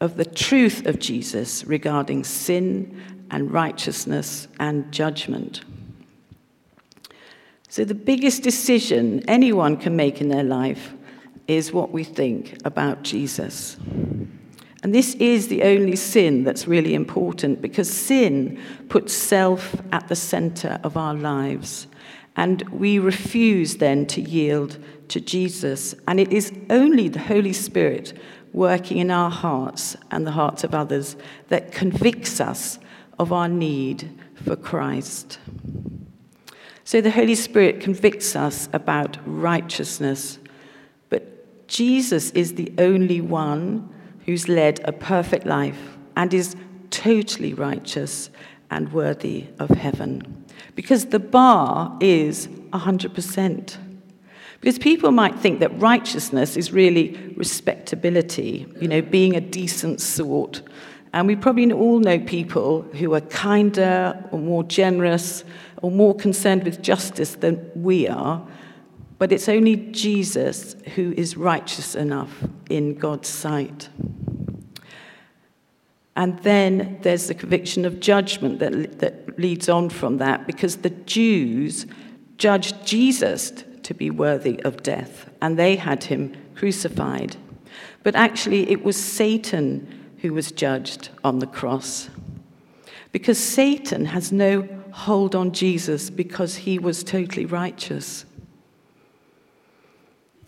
of 0.00 0.16
the 0.16 0.24
truth 0.24 0.86
of 0.86 0.98
Jesus 0.98 1.64
regarding 1.66 2.24
sin 2.24 3.00
and 3.30 3.52
righteousness 3.52 4.48
and 4.58 4.90
judgment. 4.90 5.60
So, 7.68 7.84
the 7.84 7.94
biggest 7.94 8.42
decision 8.42 9.22
anyone 9.28 9.76
can 9.76 9.94
make 9.94 10.20
in 10.20 10.28
their 10.28 10.42
life 10.42 10.94
is 11.46 11.72
what 11.72 11.92
we 11.92 12.02
think 12.02 12.58
about 12.64 13.04
Jesus. 13.04 13.76
And 14.82 14.94
this 14.94 15.14
is 15.16 15.48
the 15.48 15.62
only 15.62 15.96
sin 15.96 16.44
that's 16.44 16.66
really 16.66 16.94
important 16.94 17.60
because 17.60 17.90
sin 17.90 18.58
puts 18.88 19.12
self 19.12 19.76
at 19.92 20.08
the 20.08 20.16
center 20.16 20.80
of 20.82 20.96
our 20.96 21.14
lives. 21.14 21.86
And 22.36 22.62
we 22.70 22.98
refuse 22.98 23.76
then 23.76 24.06
to 24.06 24.22
yield 24.22 24.78
to 25.08 25.20
Jesus. 25.20 25.94
And 26.08 26.18
it 26.18 26.32
is 26.32 26.52
only 26.70 27.08
the 27.08 27.18
Holy 27.18 27.52
Spirit 27.52 28.18
working 28.52 28.98
in 28.98 29.10
our 29.10 29.30
hearts 29.30 29.96
and 30.10 30.26
the 30.26 30.32
hearts 30.32 30.64
of 30.64 30.74
others 30.74 31.16
that 31.48 31.72
convicts 31.72 32.40
us 32.40 32.78
of 33.18 33.32
our 33.32 33.48
need 33.48 34.10
for 34.42 34.56
Christ. 34.56 35.38
So 36.84 37.00
the 37.00 37.10
Holy 37.10 37.34
Spirit 37.34 37.80
convicts 37.80 38.34
us 38.34 38.68
about 38.72 39.18
righteousness, 39.26 40.38
but 41.10 41.68
Jesus 41.68 42.30
is 42.30 42.54
the 42.54 42.72
only 42.78 43.20
one 43.20 43.94
who's 44.30 44.48
led 44.48 44.78
a 44.84 44.92
perfect 44.92 45.44
life 45.44 45.98
and 46.14 46.32
is 46.32 46.54
totally 46.90 47.52
righteous 47.52 48.30
and 48.70 48.92
worthy 48.92 49.44
of 49.58 49.68
heaven 49.70 50.44
because 50.76 51.06
the 51.06 51.18
bar 51.18 51.98
is 52.00 52.46
100%. 52.72 53.76
Because 54.60 54.78
people 54.78 55.10
might 55.10 55.36
think 55.40 55.58
that 55.58 55.76
righteousness 55.80 56.56
is 56.56 56.70
really 56.70 57.34
respectability, 57.34 58.72
you 58.80 58.86
know, 58.86 59.02
being 59.02 59.34
a 59.34 59.40
decent 59.40 60.00
sort. 60.00 60.62
And 61.12 61.26
we 61.26 61.34
probably 61.34 61.72
all 61.72 61.98
know 61.98 62.20
people 62.20 62.82
who 62.82 63.12
are 63.14 63.20
kinder 63.22 64.16
or 64.30 64.38
more 64.38 64.62
generous 64.62 65.42
or 65.82 65.90
more 65.90 66.14
concerned 66.14 66.62
with 66.62 66.82
justice 66.82 67.34
than 67.34 67.68
we 67.74 68.06
are. 68.06 68.46
But 69.20 69.32
it's 69.32 69.50
only 69.50 69.76
Jesus 69.76 70.76
who 70.94 71.12
is 71.14 71.36
righteous 71.36 71.94
enough 71.94 72.42
in 72.70 72.94
God's 72.94 73.28
sight. 73.28 73.90
And 76.16 76.38
then 76.38 76.98
there's 77.02 77.28
the 77.28 77.34
conviction 77.34 77.84
of 77.84 78.00
judgment 78.00 78.60
that, 78.60 78.98
that 79.00 79.38
leads 79.38 79.68
on 79.68 79.90
from 79.90 80.16
that 80.16 80.46
because 80.46 80.78
the 80.78 80.88
Jews 80.88 81.84
judged 82.38 82.86
Jesus 82.86 83.52
to 83.82 83.92
be 83.92 84.08
worthy 84.08 84.58
of 84.62 84.82
death 84.82 85.28
and 85.42 85.58
they 85.58 85.76
had 85.76 86.04
him 86.04 86.34
crucified. 86.54 87.36
But 88.02 88.16
actually, 88.16 88.70
it 88.70 88.82
was 88.82 88.96
Satan 88.96 89.86
who 90.22 90.32
was 90.32 90.50
judged 90.50 91.10
on 91.22 91.40
the 91.40 91.46
cross 91.46 92.08
because 93.12 93.38
Satan 93.38 94.06
has 94.06 94.32
no 94.32 94.66
hold 94.92 95.34
on 95.34 95.52
Jesus 95.52 96.08
because 96.08 96.56
he 96.56 96.78
was 96.78 97.04
totally 97.04 97.44
righteous. 97.44 98.24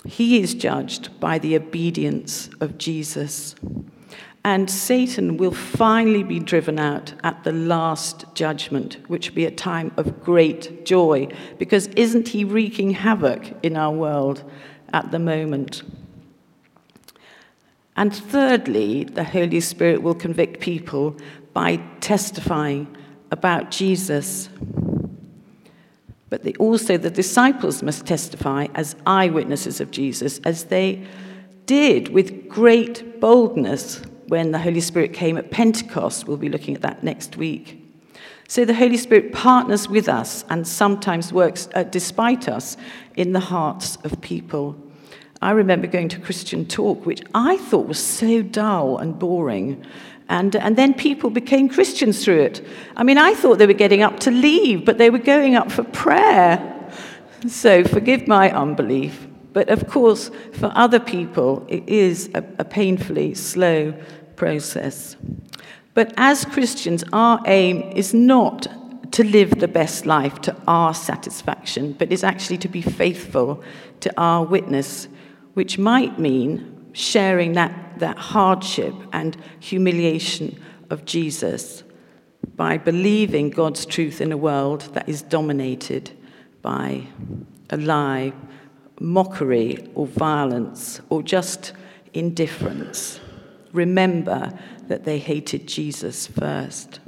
He 0.04 0.40
is 0.40 0.54
judged 0.54 1.20
by 1.20 1.38
the 1.38 1.56
obedience 1.56 2.50
of 2.60 2.78
Jesus. 2.78 3.54
And 4.44 4.68
Satan 4.68 5.36
will 5.36 5.52
finally 5.52 6.24
be 6.24 6.40
driven 6.40 6.80
out 6.80 7.14
at 7.22 7.44
the 7.44 7.52
last 7.52 8.24
judgment, 8.34 8.98
which 9.06 9.30
will 9.30 9.36
be 9.36 9.46
a 9.46 9.52
time 9.52 9.92
of 9.96 10.22
great 10.24 10.84
joy, 10.84 11.28
because 11.58 11.86
isn't 11.88 12.28
he 12.28 12.44
wreaking 12.44 12.90
havoc 12.90 13.44
in 13.62 13.76
our 13.76 13.92
world 13.92 14.42
at 14.92 15.12
the 15.12 15.20
moment? 15.20 15.82
And 17.94 18.12
thirdly, 18.12 19.04
the 19.04 19.22
Holy 19.22 19.60
Spirit 19.60 20.02
will 20.02 20.14
convict 20.14 20.60
people 20.60 21.16
by 21.52 21.76
testifying 22.00 22.96
about 23.30 23.70
Jesus. 23.70 24.48
But 26.32 26.44
they, 26.44 26.54
also, 26.54 26.96
the 26.96 27.10
disciples 27.10 27.82
must 27.82 28.06
testify 28.06 28.68
as 28.74 28.96
eyewitnesses 29.04 29.82
of 29.82 29.90
Jesus, 29.90 30.38
as 30.44 30.64
they 30.64 31.06
did 31.66 32.08
with 32.08 32.48
great 32.48 33.20
boldness 33.20 34.00
when 34.28 34.50
the 34.50 34.58
Holy 34.58 34.80
Spirit 34.80 35.12
came 35.12 35.36
at 35.36 35.50
Pentecost. 35.50 36.26
We'll 36.26 36.38
be 36.38 36.48
looking 36.48 36.74
at 36.74 36.80
that 36.80 37.02
next 37.02 37.36
week. 37.36 37.84
So 38.48 38.64
the 38.64 38.72
Holy 38.72 38.96
Spirit 38.96 39.34
partners 39.34 39.90
with 39.90 40.08
us 40.08 40.46
and 40.48 40.66
sometimes 40.66 41.34
works 41.34 41.68
uh, 41.74 41.82
despite 41.82 42.48
us 42.48 42.78
in 43.14 43.34
the 43.34 43.40
hearts 43.40 43.96
of 43.96 44.18
people. 44.22 44.74
I 45.42 45.50
remember 45.50 45.86
going 45.86 46.08
to 46.08 46.18
Christian 46.18 46.64
talk, 46.64 47.04
which 47.04 47.20
I 47.34 47.58
thought 47.58 47.88
was 47.88 48.02
so 48.02 48.40
dull 48.40 48.96
and 48.96 49.18
boring. 49.18 49.84
And, 50.32 50.56
and 50.56 50.76
then 50.76 50.94
people 50.94 51.28
became 51.28 51.68
Christians 51.68 52.24
through 52.24 52.40
it. 52.40 52.66
I 52.96 53.02
mean, 53.02 53.18
I 53.18 53.34
thought 53.34 53.58
they 53.58 53.66
were 53.66 53.74
getting 53.74 54.02
up 54.02 54.18
to 54.20 54.30
leave, 54.30 54.82
but 54.86 54.96
they 54.96 55.10
were 55.10 55.18
going 55.18 55.56
up 55.56 55.70
for 55.70 55.84
prayer. 55.84 56.56
So 57.46 57.84
forgive 57.84 58.26
my 58.26 58.50
unbelief. 58.50 59.28
But 59.52 59.68
of 59.68 59.88
course, 59.88 60.30
for 60.54 60.72
other 60.74 60.98
people, 60.98 61.66
it 61.68 61.86
is 61.86 62.30
a, 62.34 62.42
a 62.58 62.64
painfully 62.64 63.34
slow 63.34 63.92
process. 64.36 65.16
But 65.92 66.14
as 66.16 66.46
Christians, 66.46 67.04
our 67.12 67.42
aim 67.44 67.82
is 67.94 68.14
not 68.14 68.66
to 69.12 69.24
live 69.24 69.50
the 69.60 69.68
best 69.68 70.06
life 70.06 70.40
to 70.40 70.56
our 70.66 70.94
satisfaction, 70.94 71.92
but 71.92 72.10
is 72.10 72.24
actually 72.24 72.56
to 72.58 72.68
be 72.68 72.80
faithful 72.80 73.62
to 74.00 74.10
our 74.16 74.46
witness, 74.46 75.08
which 75.52 75.76
might 75.76 76.18
mean 76.18 76.81
sharing 76.92 77.52
that, 77.54 77.98
that 77.98 78.18
hardship 78.18 78.94
and 79.12 79.36
humiliation 79.60 80.60
of 80.90 81.04
Jesus 81.04 81.82
by 82.56 82.76
believing 82.76 83.50
God's 83.50 83.86
truth 83.86 84.20
in 84.20 84.32
a 84.32 84.36
world 84.36 84.82
that 84.94 85.08
is 85.08 85.22
dominated 85.22 86.10
by 86.60 87.06
a 87.70 87.76
lie, 87.76 88.32
mockery, 89.00 89.88
or 89.94 90.06
violence, 90.06 91.00
or 91.08 91.22
just 91.22 91.72
indifference. 92.12 93.20
Remember 93.72 94.56
that 94.88 95.04
they 95.04 95.18
hated 95.18 95.66
Jesus 95.66 96.26
first. 96.26 97.00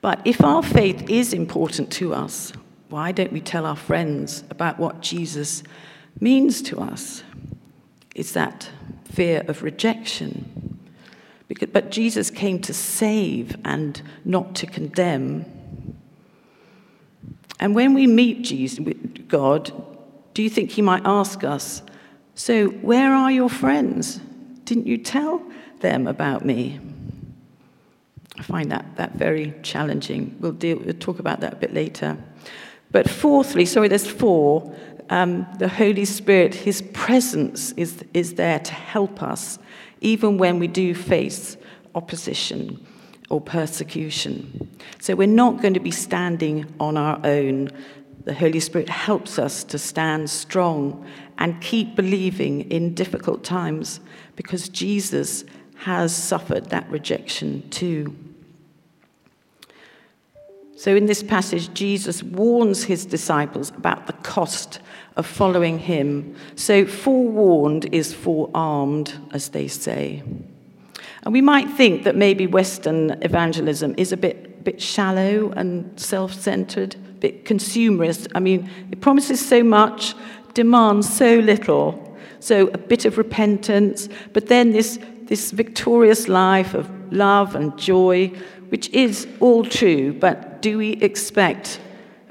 But 0.00 0.20
if 0.24 0.42
our 0.42 0.62
faith 0.62 1.08
is 1.08 1.32
important 1.32 1.90
to 1.92 2.12
us, 2.12 2.52
why 2.88 3.12
don't 3.12 3.32
we 3.32 3.40
tell 3.40 3.66
our 3.66 3.76
friends 3.76 4.44
about 4.50 4.78
what 4.78 5.00
Jesus 5.00 5.62
means 6.20 6.62
to 6.62 6.80
us? 6.80 7.22
Is 8.16 8.32
that 8.32 8.70
fear 9.04 9.44
of 9.46 9.62
rejection? 9.62 10.78
Because, 11.48 11.68
but 11.70 11.90
Jesus 11.90 12.30
came 12.30 12.58
to 12.60 12.72
save 12.72 13.56
and 13.62 14.00
not 14.24 14.54
to 14.56 14.66
condemn. 14.66 15.44
And 17.60 17.74
when 17.74 17.92
we 17.92 18.06
meet 18.06 18.42
Jesus, 18.42 18.82
God, 19.28 19.70
do 20.32 20.42
you 20.42 20.48
think 20.48 20.70
he 20.70 20.80
might 20.80 21.02
ask 21.04 21.44
us, 21.44 21.82
So, 22.34 22.68
where 22.68 23.12
are 23.12 23.30
your 23.30 23.50
friends? 23.50 24.18
Didn't 24.64 24.86
you 24.86 24.96
tell 24.96 25.42
them 25.80 26.06
about 26.06 26.42
me? 26.42 26.80
I 28.38 28.42
find 28.42 28.72
that, 28.72 28.96
that 28.96 29.12
very 29.12 29.54
challenging. 29.62 30.36
We'll, 30.40 30.52
deal, 30.52 30.78
we'll 30.78 30.94
talk 30.94 31.18
about 31.18 31.40
that 31.40 31.52
a 31.52 31.56
bit 31.56 31.74
later. 31.74 32.16
But 32.90 33.10
fourthly, 33.10 33.66
sorry, 33.66 33.88
there's 33.88 34.10
four. 34.10 34.74
Um, 35.10 35.46
the 35.58 35.68
Holy 35.68 36.04
Spirit, 36.04 36.54
His 36.54 36.82
presence 36.92 37.72
is, 37.72 38.04
is 38.14 38.34
there 38.34 38.58
to 38.58 38.72
help 38.72 39.22
us, 39.22 39.58
even 40.00 40.38
when 40.38 40.58
we 40.58 40.66
do 40.66 40.94
face 40.94 41.56
opposition 41.94 42.84
or 43.30 43.40
persecution. 43.40 44.68
So 45.00 45.14
we're 45.14 45.26
not 45.26 45.60
going 45.60 45.74
to 45.74 45.80
be 45.80 45.90
standing 45.90 46.72
on 46.78 46.96
our 46.96 47.20
own. 47.24 47.70
The 48.24 48.34
Holy 48.34 48.60
Spirit 48.60 48.88
helps 48.88 49.38
us 49.38 49.64
to 49.64 49.78
stand 49.78 50.28
strong 50.30 51.06
and 51.38 51.60
keep 51.60 51.94
believing 51.94 52.70
in 52.70 52.94
difficult 52.94 53.44
times 53.44 54.00
because 54.36 54.68
Jesus 54.68 55.44
has 55.76 56.14
suffered 56.14 56.70
that 56.70 56.88
rejection 56.90 57.68
too. 57.70 58.14
So, 60.78 60.94
in 60.94 61.06
this 61.06 61.22
passage, 61.22 61.72
Jesus 61.72 62.22
warns 62.22 62.84
his 62.84 63.06
disciples 63.06 63.70
about 63.70 64.06
the 64.06 64.12
cost 64.12 64.78
of 65.16 65.24
following 65.24 65.78
him. 65.78 66.36
So, 66.54 66.84
forewarned 66.84 67.86
is 67.92 68.12
forearmed, 68.12 69.14
as 69.32 69.48
they 69.48 69.68
say. 69.68 70.22
And 71.22 71.32
we 71.32 71.40
might 71.40 71.70
think 71.70 72.04
that 72.04 72.14
maybe 72.14 72.46
Western 72.46 73.12
evangelism 73.22 73.94
is 73.96 74.12
a 74.12 74.18
bit, 74.18 74.64
bit 74.64 74.80
shallow 74.82 75.50
and 75.56 75.98
self 75.98 76.34
centered, 76.34 76.94
a 76.94 76.98
bit 77.20 77.46
consumerist. 77.46 78.30
I 78.34 78.40
mean, 78.40 78.70
it 78.92 79.00
promises 79.00 79.44
so 79.44 79.64
much, 79.64 80.14
demands 80.52 81.08
so 81.10 81.38
little. 81.38 82.18
So, 82.40 82.66
a 82.66 82.78
bit 82.78 83.06
of 83.06 83.16
repentance, 83.16 84.10
but 84.34 84.48
then 84.48 84.72
this, 84.72 84.98
this 85.22 85.52
victorious 85.52 86.28
life 86.28 86.74
of 86.74 86.90
love 87.10 87.54
and 87.54 87.76
joy 87.78 88.30
which 88.68 88.88
is 88.90 89.26
all 89.40 89.64
true, 89.64 90.12
but 90.12 90.62
do 90.62 90.78
we 90.78 90.92
expect 90.94 91.80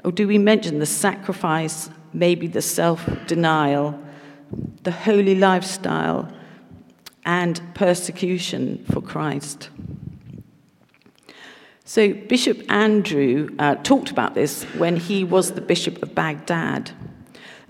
or 0.06 0.12
do 0.12 0.28
we 0.28 0.38
mention 0.38 0.78
the 0.78 0.86
sacrifice, 0.86 1.90
maybe 2.12 2.46
the 2.46 2.62
self 2.62 3.04
denial, 3.26 4.00
the 4.84 4.92
holy 4.92 5.34
lifestyle, 5.34 6.32
and 7.24 7.60
persecution 7.74 8.84
for 8.90 9.02
Christ? 9.02 9.68
So, 11.84 12.12
Bishop 12.12 12.70
Andrew 12.70 13.48
uh, 13.58 13.74
talked 13.76 14.10
about 14.10 14.34
this 14.34 14.62
when 14.74 14.96
he 14.96 15.24
was 15.24 15.52
the 15.52 15.60
Bishop 15.60 16.02
of 16.02 16.14
Baghdad. 16.14 16.92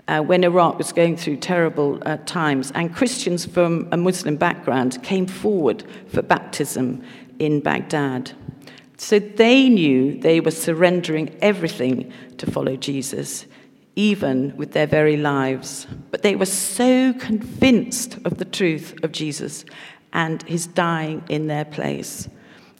Uh, 0.07 0.21
when 0.21 0.43
Iraq 0.43 0.77
was 0.77 0.93
going 0.93 1.17
through 1.17 1.35
terrible 1.35 2.01
uh, 2.05 2.17
times, 2.25 2.71
and 2.71 2.95
Christians 2.95 3.45
from 3.45 3.89
a 3.91 3.97
Muslim 3.97 4.37
background 4.37 5.03
came 5.03 5.25
forward 5.27 5.83
for 6.07 6.21
baptism 6.21 7.03
in 7.39 7.59
Baghdad. 7.59 8.31
So 8.97 9.19
they 9.19 9.69
knew 9.69 10.19
they 10.19 10.39
were 10.39 10.51
surrendering 10.51 11.37
everything 11.41 12.11
to 12.37 12.49
follow 12.49 12.75
Jesus, 12.75 13.45
even 13.95 14.57
with 14.57 14.71
their 14.71 14.87
very 14.87 15.17
lives. 15.17 15.85
But 16.11 16.23
they 16.23 16.35
were 16.35 16.45
so 16.45 17.13
convinced 17.13 18.17
of 18.25 18.37
the 18.37 18.45
truth 18.45 18.95
of 19.03 19.11
Jesus 19.11 19.65
and 20.13 20.41
his 20.43 20.65
dying 20.65 21.23
in 21.29 21.47
their 21.47 21.65
place 21.65 22.27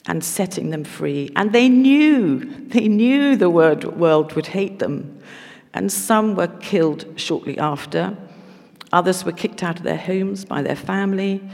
and 0.07 0.23
setting 0.23 0.71
them 0.71 0.83
free. 0.83 1.31
And 1.35 1.53
they 1.53 1.69
knew, 1.69 2.39
they 2.67 2.87
knew 2.87 3.35
the 3.35 3.49
world 3.49 4.33
would 4.33 4.47
hate 4.47 4.79
them. 4.79 5.21
And 5.73 5.91
some 5.91 6.35
were 6.35 6.47
killed 6.47 7.05
shortly 7.15 7.59
after. 7.59 8.17
Others 8.91 9.25
were 9.25 9.33
kicked 9.33 9.61
out 9.61 9.77
of 9.77 9.83
their 9.83 9.97
homes 9.97 10.45
by 10.45 10.61
their 10.61 10.75
family 10.75 11.47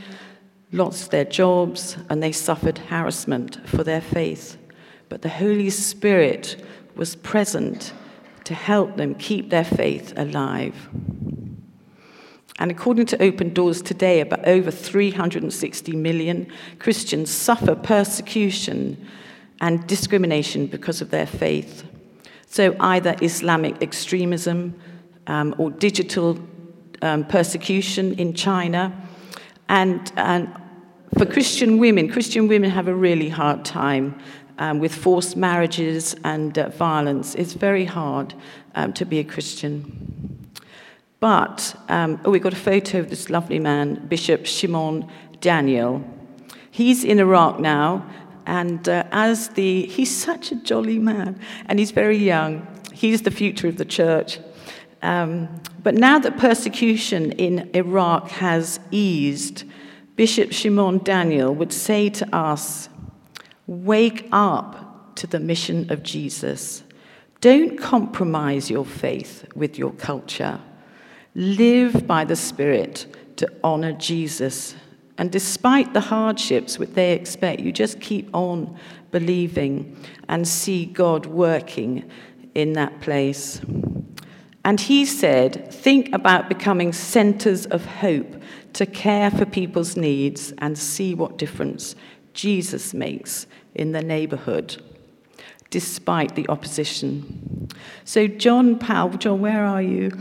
lost 0.73 1.11
their 1.11 1.25
jobs, 1.25 1.97
and 2.09 2.21
they 2.21 2.31
suffered 2.31 2.77
harassment 2.77 3.67
for 3.67 3.83
their 3.83 4.01
faith. 4.01 4.57
But 5.07 5.21
the 5.21 5.29
Holy 5.29 5.69
Spirit 5.69 6.63
was 6.95 7.15
present 7.15 7.93
to 8.43 8.53
help 8.53 8.97
them 8.97 9.15
keep 9.15 9.49
their 9.49 9.63
faith 9.63 10.13
alive. 10.17 10.89
And 12.59 12.71
according 12.71 13.05
to 13.07 13.21
Open 13.21 13.53
Doors 13.53 13.81
today, 13.81 14.21
about 14.21 14.47
over 14.47 14.71
360 14.71 15.95
million 15.95 16.47
Christians 16.79 17.31
suffer 17.31 17.75
persecution 17.75 19.07
and 19.61 19.85
discrimination 19.87 20.67
because 20.67 21.01
of 21.01 21.09
their 21.09 21.25
faith. 21.25 21.83
So, 22.47 22.75
either 22.79 23.15
Islamic 23.21 23.81
extremism 23.81 24.79
um, 25.25 25.55
or 25.57 25.71
digital 25.71 26.37
um, 27.01 27.25
persecution 27.25 28.13
in 28.19 28.33
China, 28.33 28.93
and, 29.69 30.11
and 30.17 30.53
for 31.17 31.25
Christian 31.25 31.77
women, 31.77 32.09
Christian 32.09 32.47
women 32.47 32.69
have 32.69 32.87
a 32.87 32.95
really 32.95 33.29
hard 33.29 33.63
time 33.65 34.19
um, 34.57 34.79
with 34.79 34.93
forced 34.93 35.35
marriages 35.35 36.15
and 36.23 36.57
uh, 36.57 36.69
violence. 36.69 37.35
It's 37.35 37.53
very 37.53 37.85
hard 37.85 38.33
um, 38.75 38.93
to 38.93 39.05
be 39.05 39.19
a 39.19 39.23
Christian. 39.23 40.49
But, 41.19 41.75
um, 41.89 42.19
oh, 42.25 42.31
we've 42.31 42.41
got 42.41 42.53
a 42.53 42.57
photo 42.57 42.99
of 42.99 43.09
this 43.09 43.29
lovely 43.29 43.59
man, 43.59 44.07
Bishop 44.07 44.45
Shimon 44.45 45.09
Daniel. 45.39 46.03
He's 46.69 47.03
in 47.03 47.19
Iraq 47.19 47.59
now, 47.59 48.05
and 48.45 48.87
uh, 48.89 49.05
as 49.11 49.49
the, 49.49 49.85
he's 49.85 50.13
such 50.15 50.51
a 50.51 50.55
jolly 50.55 50.99
man, 50.99 51.39
and 51.67 51.79
he's 51.79 51.91
very 51.91 52.17
young. 52.17 52.67
He's 52.91 53.21
the 53.21 53.31
future 53.31 53.67
of 53.67 53.77
the 53.77 53.85
church. 53.85 54.39
Um, 55.01 55.61
but 55.81 55.95
now 55.95 56.19
that 56.19 56.37
persecution 56.37 57.33
in 57.33 57.69
Iraq 57.73 58.29
has 58.29 58.79
eased, 58.91 59.63
Bishop 60.15 60.51
Shimon 60.51 60.99
Daniel 60.99 61.53
would 61.55 61.73
say 61.73 62.09
to 62.09 62.35
us, 62.35 62.89
Wake 63.65 64.27
up 64.31 65.15
to 65.15 65.25
the 65.25 65.39
mission 65.39 65.91
of 65.91 66.03
Jesus. 66.03 66.83
Don't 67.41 67.77
compromise 67.77 68.69
your 68.69 68.85
faith 68.85 69.45
with 69.55 69.77
your 69.77 69.91
culture. 69.93 70.59
Live 71.33 72.05
by 72.05 72.25
the 72.25 72.35
Spirit 72.35 73.07
to 73.37 73.51
honor 73.63 73.93
Jesus. 73.93 74.75
And 75.17 75.31
despite 75.31 75.93
the 75.93 75.99
hardships 75.99 76.77
which 76.77 76.91
they 76.91 77.13
expect, 77.13 77.61
you 77.61 77.71
just 77.71 77.99
keep 77.99 78.29
on 78.35 78.77
believing 79.11 79.97
and 80.29 80.47
see 80.47 80.85
God 80.85 81.25
working 81.25 82.09
in 82.53 82.73
that 82.73 83.01
place. 83.01 83.61
And 84.65 84.79
he 84.79 85.05
said, 85.05 85.73
think 85.73 86.13
about 86.13 86.49
becoming 86.49 86.93
centers 86.93 87.65
of 87.65 87.85
hope 87.85 88.41
to 88.73 88.85
care 88.85 89.31
for 89.31 89.45
people's 89.45 89.95
needs 89.95 90.53
and 90.57 90.77
see 90.77 91.13
what 91.13 91.37
difference 91.37 91.95
Jesus 92.33 92.93
makes 92.93 93.45
in 93.75 93.91
the 93.91 94.01
neighborhood, 94.01 94.81
despite 95.69 96.35
the 96.35 96.47
opposition. 96.49 97.69
So, 98.05 98.27
John 98.27 98.77
Powell, 98.77 99.17
John, 99.17 99.41
where 99.41 99.65
are 99.65 99.81
you? 99.81 100.11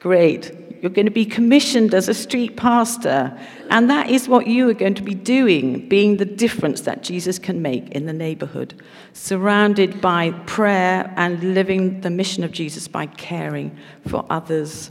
Great. 0.00 0.52
You're 0.82 0.90
going 0.90 1.06
to 1.06 1.12
be 1.12 1.24
commissioned 1.24 1.94
as 1.94 2.08
a 2.08 2.14
street 2.14 2.56
pastor. 2.56 3.36
And 3.70 3.88
that 3.90 4.10
is 4.10 4.28
what 4.28 4.46
you 4.46 4.68
are 4.68 4.74
going 4.74 4.94
to 4.94 5.02
be 5.02 5.14
doing, 5.14 5.88
being 5.88 6.18
the 6.18 6.24
difference 6.24 6.82
that 6.82 7.02
Jesus 7.02 7.38
can 7.38 7.62
make 7.62 7.88
in 7.90 8.06
the 8.06 8.12
neighborhood, 8.12 8.80
surrounded 9.12 10.00
by 10.00 10.30
prayer 10.46 11.12
and 11.16 11.54
living 11.54 12.02
the 12.02 12.10
mission 12.10 12.44
of 12.44 12.52
Jesus 12.52 12.86
by 12.88 13.06
caring 13.06 13.76
for 14.06 14.24
others. 14.28 14.90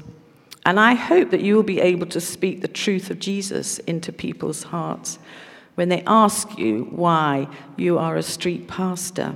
And 0.66 0.80
I 0.80 0.96
hope 0.96 1.30
that 1.30 1.42
you 1.42 1.56
will 1.56 1.64
be 1.64 1.80
able 1.80 2.08
to 2.08 2.20
speak 2.20 2.62
the 2.62 2.68
truth 2.68 3.12
of 3.12 3.20
Jesus 3.20 3.78
into 3.80 4.12
people's 4.12 4.64
hearts 4.64 5.20
when 5.76 5.90
they 5.90 6.04
ask 6.08 6.58
you 6.58 6.88
why 6.90 7.48
you 7.78 8.00
are 8.00 8.16
a 8.16 8.24
street 8.24 8.68
pastor. 8.68 9.36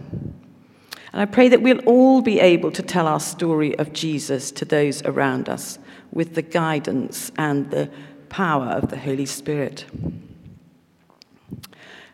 And 1.11 1.21
I 1.21 1.25
pray 1.25 1.49
that 1.49 1.61
we'll 1.61 1.79
all 1.85 2.21
be 2.21 2.39
able 2.39 2.71
to 2.71 2.81
tell 2.81 3.07
our 3.07 3.19
story 3.19 3.77
of 3.77 3.93
Jesus 3.93 4.51
to 4.51 4.65
those 4.65 5.03
around 5.03 5.49
us 5.49 5.77
with 6.11 6.33
the 6.33 6.41
guidance 6.41 7.31
and 7.37 7.69
the 7.69 7.89
power 8.29 8.67
of 8.67 8.89
the 8.89 8.97
Holy 8.97 9.25
Spirit. 9.25 9.85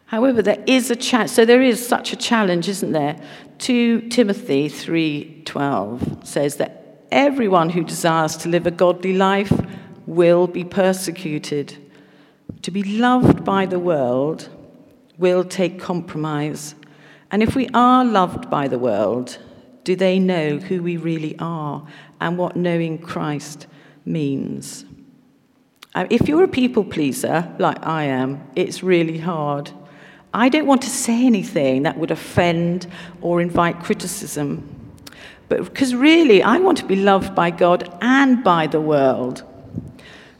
However, 0.07 0.41
there 0.41 0.63
is 0.67 0.91
a 0.91 0.95
challenge. 0.95 1.31
So 1.31 1.45
there 1.45 1.61
is 1.61 1.85
such 1.85 2.13
a 2.13 2.15
challenge, 2.15 2.69
isn't 2.69 2.91
there? 2.91 3.19
2 3.59 4.09
Timothy 4.09 4.69
3:12 4.69 6.25
says 6.25 6.55
that 6.57 6.84
Everyone 7.11 7.69
who 7.69 7.83
desires 7.83 8.35
to 8.37 8.49
live 8.49 8.67
a 8.67 8.71
godly 8.71 9.13
life 9.13 9.53
will 10.05 10.47
be 10.47 10.63
persecuted. 10.63 11.77
To 12.63 12.71
be 12.71 12.83
loved 12.83 13.43
by 13.43 13.65
the 13.65 13.79
world 13.79 14.49
will 15.17 15.43
take 15.43 15.79
compromise. 15.79 16.75
And 17.31 17.43
if 17.43 17.55
we 17.55 17.67
are 17.73 18.03
loved 18.03 18.49
by 18.49 18.67
the 18.67 18.79
world, 18.79 19.37
do 19.83 19.95
they 19.95 20.19
know 20.19 20.57
who 20.57 20.81
we 20.81 20.97
really 20.97 21.35
are 21.39 21.85
and 22.19 22.37
what 22.37 22.55
knowing 22.55 22.97
Christ 22.97 23.67
means? 24.03 24.85
Uh, 25.93 26.07
if 26.09 26.27
you're 26.27 26.43
a 26.43 26.47
people 26.47 26.83
pleaser, 26.83 27.55
like 27.59 27.85
I 27.85 28.05
am, 28.05 28.45
it's 28.55 28.83
really 28.83 29.19
hard. 29.19 29.71
I 30.33 30.49
don't 30.49 30.65
want 30.65 30.81
to 30.81 30.89
say 30.89 31.25
anything 31.25 31.83
that 31.83 31.97
would 31.97 32.11
offend 32.11 32.87
or 33.21 33.41
invite 33.41 33.79
criticism. 33.81 34.74
But 35.47 35.63
because 35.63 35.93
really, 35.93 36.41
I 36.41 36.57
want 36.57 36.77
to 36.79 36.85
be 36.85 36.95
loved 36.95 37.35
by 37.35 37.51
God 37.51 37.95
and 38.01 38.43
by 38.43 38.67
the 38.67 38.81
world. 38.81 39.43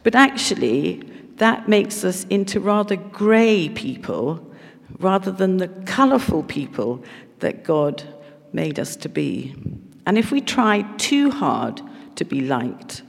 But 0.02 0.14
actually, 0.14 1.02
that 1.36 1.68
makes 1.68 2.04
us 2.04 2.24
into 2.24 2.60
rather 2.60 2.96
grey 2.96 3.68
people 3.68 4.42
rather 4.98 5.30
than 5.30 5.58
the 5.58 5.68
colourful 5.84 6.42
people 6.44 7.04
that 7.40 7.64
God 7.64 8.02
made 8.52 8.78
us 8.78 8.96
to 8.96 9.08
be. 9.08 9.54
And 10.06 10.16
if 10.16 10.30
we 10.30 10.40
try 10.40 10.82
too 10.96 11.30
hard 11.30 11.82
to 12.16 12.24
be 12.24 12.40
liked, 12.40 13.02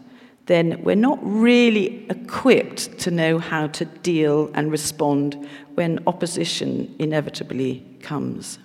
then 0.48 0.82
we're 0.84 0.96
not 0.96 1.20
really 1.22 2.06
equipped 2.10 2.98
to 3.00 3.12
know 3.12 3.38
how 3.38 3.68
to 3.68 3.86
deal 3.86 4.50
and 4.54 4.72
respond 4.72 5.48
when 5.76 6.00
opposition 6.08 6.94
inevitably 7.00 7.86
comes. 8.02 8.60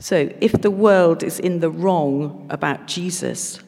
So, 0.00 0.30
if 0.40 0.52
the 0.52 0.70
world 0.70 1.22
is 1.22 1.38
in 1.38 1.60
the 1.60 1.70
wrong 1.70 2.46
about 2.48 2.86
Jesus, 2.86 3.60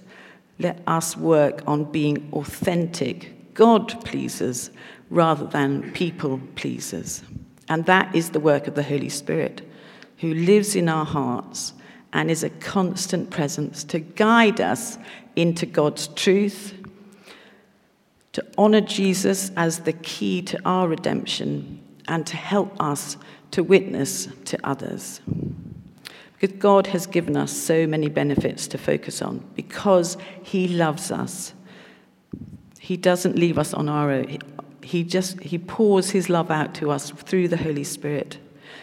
let 0.59 0.81
us 0.87 1.15
work 1.15 1.63
on 1.67 1.85
being 1.93 2.31
authentic 2.33 3.55
God 3.55 4.03
pleasers 4.07 4.71
rather 5.11 5.47
than 5.47 5.93
people 5.93 6.41
pleasers. 6.55 7.23
And 7.69 7.85
that 7.85 8.15
is 8.15 8.31
the 8.31 8.41
work 8.41 8.67
of 8.67 8.75
the 8.75 8.83
Holy 8.83 9.11
Spirit, 9.11 9.61
who 10.19 10.33
lives 10.33 10.75
in 10.75 10.89
our 10.89 11.05
hearts 11.05 11.75
and 12.15 12.31
is 12.31 12.43
a 12.43 12.51
constant 12.51 13.29
presence 13.29 13.85
to 13.85 13.99
guide 13.99 14.59
us 14.59 14.97
into 15.37 15.67
God's 15.67 16.09
truth, 16.09 16.75
to 18.33 18.43
honor 18.57 18.81
Jesus 18.81 19.51
as 19.55 19.81
the 19.81 19.93
key 19.93 20.41
to 20.43 20.59
our 20.65 20.89
redemption, 20.89 21.79
and 22.09 22.27
to 22.27 22.39
help 22.39 22.75
us 22.81 23.19
to 23.51 23.63
witness 23.63 24.29
to 24.47 24.59
others. 24.67 25.21
Because 26.43 26.59
God 26.59 26.89
has 26.89 27.07
given 27.07 27.37
us 27.37 27.53
so 27.53 27.87
many 27.87 28.09
benefits 28.09 28.67
to 28.67 28.77
focus 28.77 29.23
on 29.23 29.45
because 29.55 30.17
He 30.43 30.67
loves 30.67 31.13
us. 31.13 31.55
He 32.81 32.97
doesn't 32.97 33.37
leave 33.37 33.59
us 33.59 33.73
on 33.73 33.89
our 33.89 34.11
own. 34.11 34.39
He 34.83 35.05
just 35.05 35.39
he 35.39 35.57
pours 35.57 36.11
his 36.11 36.29
love 36.29 36.51
out 36.51 36.75
to 36.75 36.91
us 36.91 37.11
through 37.11 37.47
the 37.47 37.57
Holy 37.57 37.85
Spirit. 37.85 38.39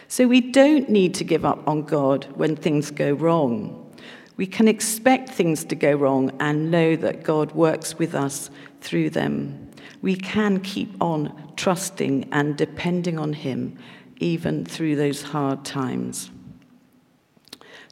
So 0.08 0.26
we 0.26 0.40
don't 0.40 0.88
need 0.88 1.12
to 1.16 1.24
give 1.24 1.44
up 1.44 1.68
on 1.68 1.82
God 1.82 2.26
when 2.34 2.56
things 2.56 2.90
go 2.90 3.12
wrong. 3.12 3.76
We 4.38 4.46
can 4.46 4.66
expect 4.66 5.28
things 5.28 5.62
to 5.64 5.74
go 5.74 5.92
wrong 5.92 6.32
and 6.40 6.70
know 6.70 6.96
that 6.96 7.24
God 7.24 7.52
works 7.52 7.98
with 7.98 8.14
us 8.14 8.48
through 8.80 9.10
them. 9.10 9.70
We 10.00 10.16
can 10.16 10.60
keep 10.60 10.94
on 11.02 11.52
trusting 11.56 12.26
and 12.32 12.56
depending 12.56 13.18
on 13.18 13.34
him 13.34 13.76
even 14.16 14.64
through 14.64 14.96
those 14.96 15.20
hard 15.20 15.62
times. 15.66 16.30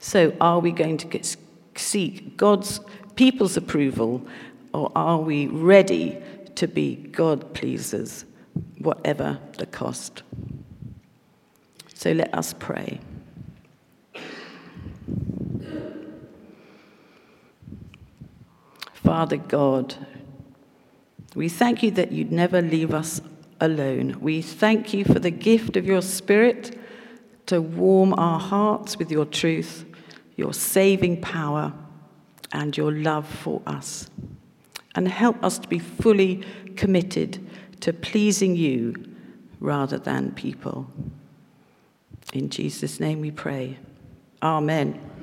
So, 0.01 0.35
are 0.41 0.61
we 0.61 0.71
going 0.71 0.97
to 0.99 1.07
get, 1.07 1.37
seek 1.77 2.37
God's 2.37 2.81
people's 3.17 3.57
approval, 3.57 4.27
or 4.73 4.93
are 4.95 5.19
we 5.19 5.49
ready 5.49 6.19
to 6.55 6.69
be 6.69 6.97
God 6.97 7.53
pleasers, 7.55 8.25
whatever 8.79 9.39
the 9.57 9.67
cost? 9.67 10.23
So, 11.95 12.13
let 12.13 12.33
us 12.33 12.55
pray. 12.59 13.01
Father 18.95 19.37
God, 19.37 19.95
we 21.35 21.49
thank 21.49 21.83
you 21.83 21.91
that 21.93 22.13
you'd 22.13 22.31
never 22.31 22.63
leave 22.63 22.95
us 22.95 23.21
alone. 23.61 24.19
We 24.21 24.43
thank 24.43 24.93
you 24.93 25.05
for 25.05 25.19
the 25.19 25.31
gift 25.31 25.77
of 25.77 25.87
your 25.87 26.03
Spirit 26.03 26.79
to 27.47 27.63
warm 27.63 28.13
our 28.15 28.39
hearts 28.39 28.99
with 28.99 29.11
your 29.11 29.25
truth 29.25 29.87
your 30.39 30.55
saving 30.55 31.21
power, 31.21 31.75
and 32.53 32.77
your 32.77 32.93
love 32.93 33.29
for 33.29 33.61
us. 33.67 34.09
And 34.95 35.07
help 35.07 35.43
us 35.45 35.59
to 35.59 35.69
be 35.69 35.79
fully 35.79 36.43
committed 36.77 37.47
to 37.81 37.93
pleasing 37.93 38.57
you 38.57 38.95
rather 39.61 39.99
than 39.99 40.33
people. 40.33 40.91
In 42.33 42.49
Jesus' 42.49 43.01
name 43.01 43.21
we 43.21 43.31
pray. 43.31 43.79
Amen. 44.41 45.18